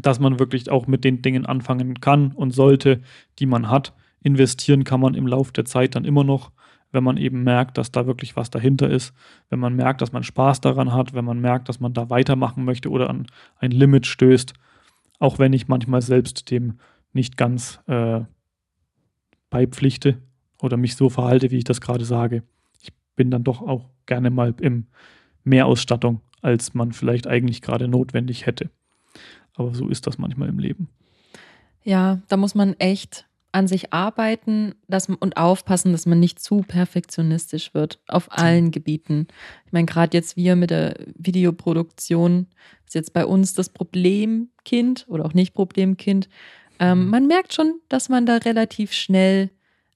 [0.00, 3.00] Dass man wirklich auch mit den Dingen anfangen kann und sollte,
[3.38, 3.94] die man hat.
[4.22, 6.50] Investieren kann man im Laufe der Zeit dann immer noch,
[6.90, 9.12] wenn man eben merkt, dass da wirklich was dahinter ist.
[9.50, 12.64] Wenn man merkt, dass man Spaß daran hat, wenn man merkt, dass man da weitermachen
[12.64, 13.26] möchte oder an
[13.58, 14.54] ein Limit stößt.
[15.18, 16.78] Auch wenn ich manchmal selbst dem
[17.12, 18.20] nicht ganz äh,
[19.50, 20.18] beipflichte
[20.60, 22.42] oder mich so verhalte, wie ich das gerade sage.
[22.80, 24.86] Ich bin dann doch auch gerne mal im
[25.44, 28.70] Mehrausstattung, als man vielleicht eigentlich gerade notwendig hätte.
[29.56, 30.88] Aber so ist das manchmal im Leben.
[31.82, 36.62] Ja, da muss man echt an sich arbeiten dass, und aufpassen, dass man nicht zu
[36.62, 39.28] perfektionistisch wird auf allen Gebieten.
[39.66, 42.48] Ich meine, gerade jetzt wir mit der Videoproduktion
[42.84, 46.28] ist jetzt bei uns das Problemkind oder auch nicht Problemkind.
[46.80, 47.10] Ähm, Mhm.
[47.10, 49.50] man merkt schon, dass man da relativ schnell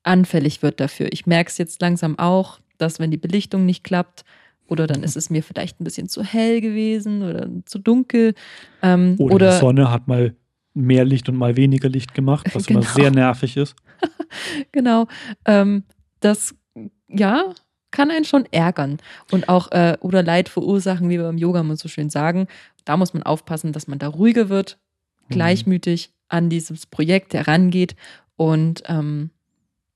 [0.04, 1.08] anfällig wird dafür.
[1.12, 4.24] Ich merke es jetzt langsam auch, dass wenn die Belichtung nicht klappt
[4.68, 8.34] oder dann ist es mir vielleicht ein bisschen zu hell gewesen oder zu dunkel.
[8.82, 10.34] Ähm, Oder, oder die Sonne hat mal
[10.74, 12.92] mehr Licht und mal weniger Licht gemacht, was immer Genau.
[12.92, 13.74] sehr nervig ist.
[14.72, 15.06] Genau.
[15.46, 15.84] Ähm,
[16.20, 16.54] das,
[17.08, 17.52] ja,
[17.90, 18.98] kann einen schon ärgern
[19.32, 22.46] und auch äh, oder Leid verursachen, wie wir beim Yoga mal so schön sagen.
[22.84, 24.78] Da muss man aufpassen, dass man da ruhiger wird,
[25.28, 25.34] Mhm.
[25.34, 27.96] gleichmütig an dieses Projekt herangeht
[28.36, 29.30] und ähm,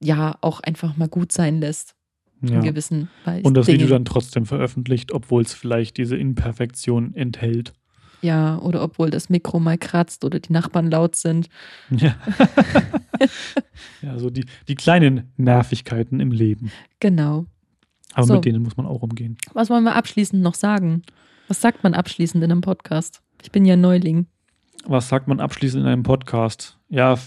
[0.00, 1.94] ja, auch einfach mal gut sein lässt
[2.42, 2.56] Ja.
[2.56, 3.46] in gewissen Weisen.
[3.46, 7.72] Und das Video dann trotzdem veröffentlicht, obwohl es vielleicht diese Imperfektion enthält.
[8.20, 11.48] Ja, oder obwohl das Mikro mal kratzt oder die Nachbarn laut sind.
[11.90, 12.14] Ja,
[14.02, 16.70] ja so die, die kleinen Nervigkeiten im Leben.
[17.00, 17.46] Genau.
[18.14, 18.34] Aber So.
[18.34, 19.36] mit denen muss man auch umgehen.
[19.54, 21.02] Was wollen wir abschließend noch sagen?
[21.48, 23.22] Was sagt man abschließend in einem Podcast?
[23.42, 24.26] Ich bin ja Neuling.
[24.84, 26.78] Was sagt man abschließend in einem Podcast?
[26.88, 27.18] Ja,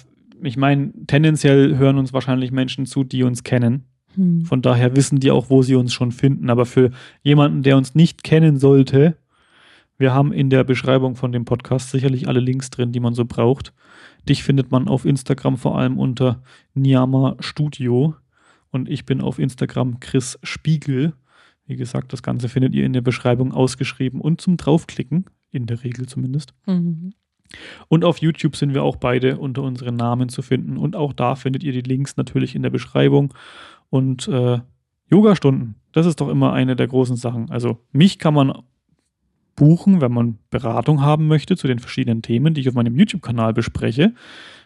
[0.41, 3.86] ich meine, tendenziell hören uns wahrscheinlich Menschen zu, die uns kennen.
[4.16, 4.45] Hm.
[4.45, 6.49] Von daher wissen die auch, wo sie uns schon finden.
[6.49, 6.91] Aber für
[7.24, 9.18] jemanden, der uns nicht kennen sollte,
[9.97, 13.24] wir haben in der Beschreibung von dem Podcast sicherlich alle Links drin, die man so
[13.26, 13.74] braucht.
[14.28, 16.41] Dich findet man auf Instagram vor allem unter
[16.74, 18.16] Niyama Studio
[18.72, 21.13] und ich bin auf Instagram Chris Spiegel.
[21.66, 25.84] Wie gesagt, das Ganze findet ihr in der Beschreibung ausgeschrieben und zum draufklicken, in der
[25.84, 26.53] Regel zumindest.
[26.66, 27.13] Mhm.
[27.88, 30.78] Und auf YouTube sind wir auch beide unter unseren Namen zu finden.
[30.78, 33.34] Und auch da findet ihr die Links natürlich in der Beschreibung.
[33.96, 34.60] Und äh,
[35.10, 37.50] Yoga-Stunden, das ist doch immer eine der großen Sachen.
[37.50, 38.52] Also mich kann man
[39.56, 43.54] buchen, wenn man Beratung haben möchte zu den verschiedenen Themen, die ich auf meinem YouTube-Kanal
[43.54, 44.14] bespreche.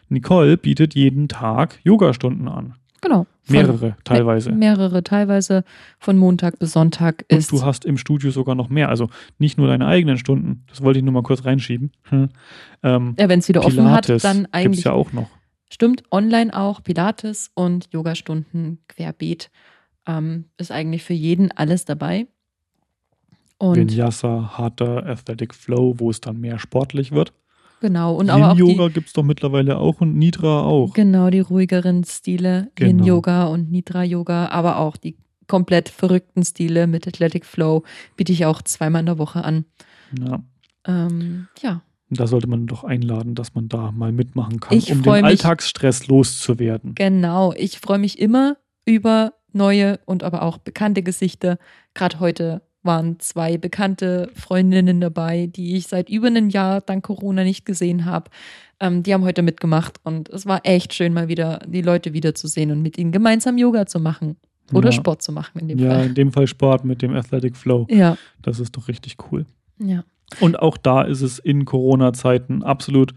[0.08, 2.74] Nicole bietet jeden Tag Yoga-Stunden an.
[3.02, 3.28] Genau.
[3.46, 4.50] Mehrere teilweise.
[4.50, 5.62] Me mehrere teilweise
[6.00, 7.52] von Montag bis Sonntag Und ist.
[7.52, 8.88] du hast im Studio sogar noch mehr.
[8.88, 10.64] Also nicht nur deine eigenen Stunden.
[10.68, 11.92] Das wollte ich nur mal kurz reinschieben.
[12.08, 12.30] Hm.
[12.82, 14.78] Ähm, ja, wenn es wieder offen hat, Pilates dann gibt eigentlich.
[14.78, 15.30] es ja auch noch.
[15.72, 19.50] Stimmt, online auch Pilates und Yogastunden querbeet.
[20.06, 22.26] Ähm, ist eigentlich für jeden alles dabei.
[23.58, 27.32] Und Vinyasa, Hatha, Athletic Flow, wo es dann mehr sportlich wird.
[27.80, 30.94] genau, und aber auch Yin-Yoga gibt es doch mittlerweile auch und Nidra auch.
[30.94, 32.88] genau die ruhigeren Stile, Genau.
[33.04, 35.16] Yin-Yoga und Nidra-Yoga, aber auch die
[35.46, 37.82] komplett verrückten Stile mit Athletic Flow
[38.16, 39.64] biete ich auch zweimal in der Woche an.
[40.18, 40.42] Ja.
[40.86, 45.02] Ähm, ja, da sollte man doch einladen, dass man da mal mitmachen kann, Ich um
[45.02, 46.94] den mich- Alltagsstress loszuwerden.
[46.94, 47.52] genau.
[47.56, 51.58] Ich freue mich immer über neue und aber auch bekannte Gesichter.
[51.94, 57.44] Gerade heute waren zwei bekannte Freundinnen dabei, die ich seit über einem Jahr dank Corona
[57.44, 58.30] nicht gesehen habe.
[58.80, 62.70] Ähm, die haben heute mitgemacht und es war echt schön, mal wieder die Leute wiederzusehen
[62.70, 64.36] und mit ihnen gemeinsam Yoga zu machen.
[64.72, 64.92] Oder Ja.
[64.92, 66.06] Sport zu machen in dem Ja, Fall.
[66.06, 67.86] in dem Fall Sport mit dem Athletic Flow.
[67.90, 69.44] Ja, Das ist doch richtig cool.
[69.78, 70.04] ja.
[70.38, 73.14] Und auch da ist es in Corona-Zeiten absolut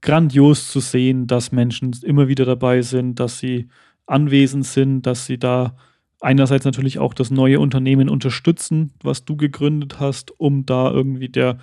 [0.00, 3.68] grandios zu sehen, dass Menschen immer wieder dabei sind, dass sie
[4.06, 5.76] anwesend sind, dass sie da
[6.20, 11.58] einerseits natürlich auch das neue Unternehmen unterstützen, was du gegründet hast, um da irgendwie der,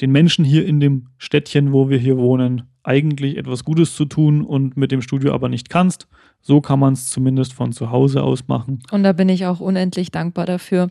[0.00, 4.42] den Menschen hier in dem Städtchen, wo wir hier wohnen, eigentlich etwas Gutes zu tun
[4.42, 6.06] und mit dem Studio aber nicht kannst.
[6.40, 8.80] So kann man es zumindest von zu Hause aus machen.
[8.92, 10.90] Und da bin ich auch unendlich dankbar dafür.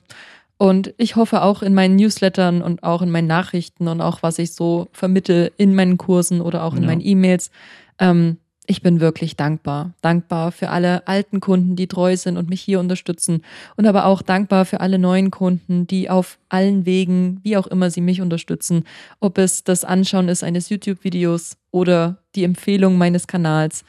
[0.58, 4.40] Und ich hoffe auch in meinen Newslettern und auch in meinen Nachrichten und auch was
[4.40, 6.88] ich so vermittel in meinen Kursen oder auch in Ja.
[6.88, 7.52] meinen E-Mails.
[8.00, 8.38] Ähm,
[8.68, 9.94] ich bin wirklich dankbar.
[10.02, 13.42] Dankbar für alle alten Kunden, die treu sind und mich hier unterstützen.
[13.76, 17.92] Und aber auch dankbar für alle neuen Kunden, die auf allen Wegen, wie auch immer
[17.92, 18.86] sie mich unterstützen.
[19.20, 23.84] Ob es das Anschauen ist eines YouTube-Videos oder die Empfehlung meines Kanals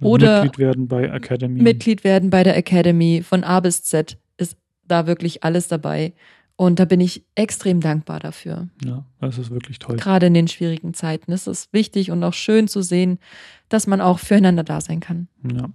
[0.00, 1.60] oder Mitglied werden bei Academy.
[1.62, 4.16] Mitglied werden bei der Academy von A bis Z
[4.92, 6.12] da wirklich alles dabei.
[6.56, 8.68] Und da bin ich extrem dankbar dafür.
[8.84, 9.96] Ja, das ist wirklich toll.
[9.96, 13.18] Gerade in den schwierigen Zeiten ist es wichtig und auch schön zu sehen,
[13.68, 15.28] dass man auch füreinander da sein kann.
[15.50, 15.70] Ja.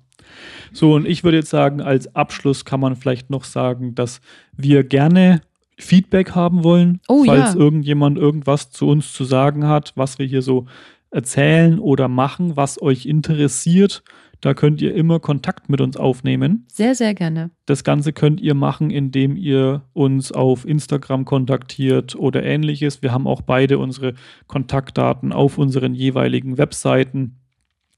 [0.71, 4.21] So, und ich würde jetzt sagen, als Abschluss kann man vielleicht noch sagen, dass
[4.55, 5.41] wir gerne
[5.77, 7.59] Feedback haben wollen, Oh, falls ja.
[7.59, 10.67] irgendjemand irgendwas zu uns zu sagen hat, was wir hier so
[11.11, 14.03] erzählen oder machen, was euch interessiert.
[14.41, 16.65] Da könnt ihr immer Kontakt mit uns aufnehmen.
[16.67, 17.49] Sehr, sehr gerne.
[17.65, 23.01] Das Ganze könnt ihr machen, indem ihr uns auf Instagram kontaktiert oder ähnliches.
[23.01, 24.13] Wir haben auch beide unsere
[24.45, 27.37] Kontaktdaten auf unseren jeweiligen Webseiten.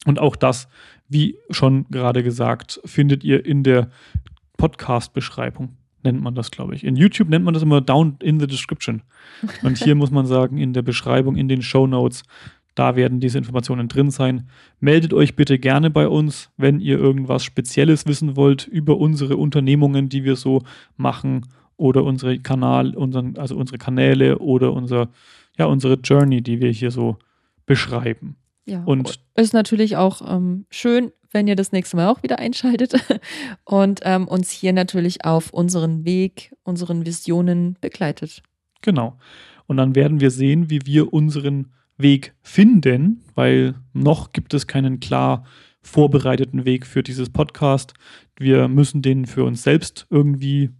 [0.05, 0.69] Und auch das,
[1.09, 3.89] wie schon gerade gesagt, findet ihr in der
[4.57, 6.85] Podcast-Beschreibung, nennt man das, glaube ich.
[6.85, 9.01] In YouTube nennt man das immer down in the description.
[9.63, 12.23] Und hier muss man sagen, in der Beschreibung, in den Show Notes,
[12.80, 14.47] da werden diese Informationen drin sein.
[14.80, 20.07] Meldet euch bitte gerne bei uns, wenn ihr irgendwas Spezielles wissen wollt über unsere Unternehmungen,
[20.07, 20.63] die wir so
[20.95, 25.09] machen oder unsere Kanal, unseren, also unsere Kanäle oder unser,
[25.57, 27.17] ja, unsere Journey, die wir hier so
[27.65, 28.38] beschreiben.
[28.65, 28.82] Ja.
[28.86, 32.93] Und ist natürlich auch ähm, schön, wenn ihr das nächste Mal auch wieder einschaltet
[33.65, 38.41] und ähm, uns hier natürlich auf unseren Weg, unseren Visionen begleitet.
[38.82, 39.17] Genau.
[39.67, 44.99] Und dann werden wir sehen, wie wir unseren Weg finden, weil noch gibt es keinen
[44.99, 45.43] klar
[45.81, 47.93] vorbereiteten Weg für dieses Podcast.
[48.37, 50.71] Wir müssen den für uns selbst irgendwie,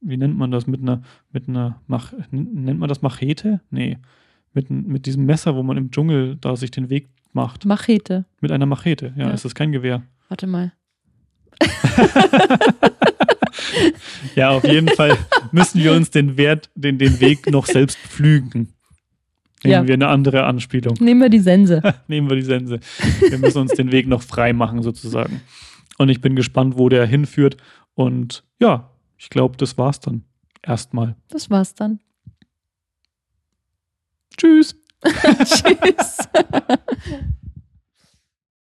[0.00, 1.02] wie nennt man das, mit einer,
[1.32, 3.60] mit einer, Mach, nennt man das Machete?
[3.70, 3.98] Nee,
[4.54, 7.64] mit, mit diesem Messer, wo man im Dschungel da sich den Weg macht.
[7.66, 8.24] Machete.
[8.40, 9.30] Mit einer Machete, ja, Ja.
[9.30, 10.02] ist das kein Gewehr.
[10.28, 10.72] Warte mal.
[14.34, 15.16] Ja, auf jeden Fall
[15.52, 18.68] müssen wir uns den Wert, den, den Weg noch selbst pflügen.
[19.64, 19.86] Nehmen Ja.
[19.86, 20.94] wir eine andere Anspielung.
[21.00, 21.82] Nehmen wir die Sense.
[22.08, 22.78] Nehmen wir die Sense.
[23.28, 25.40] Wir müssen uns den Weg noch frei machen, sozusagen.
[25.98, 27.56] Und ich bin gespannt, wo der hinführt.
[27.94, 30.22] Und ja, ich glaube, das war's dann.
[30.62, 31.16] Erstmal.
[31.28, 31.98] Das war's dann.
[34.36, 34.76] Tschüss.
[35.44, 36.18] Tschüss.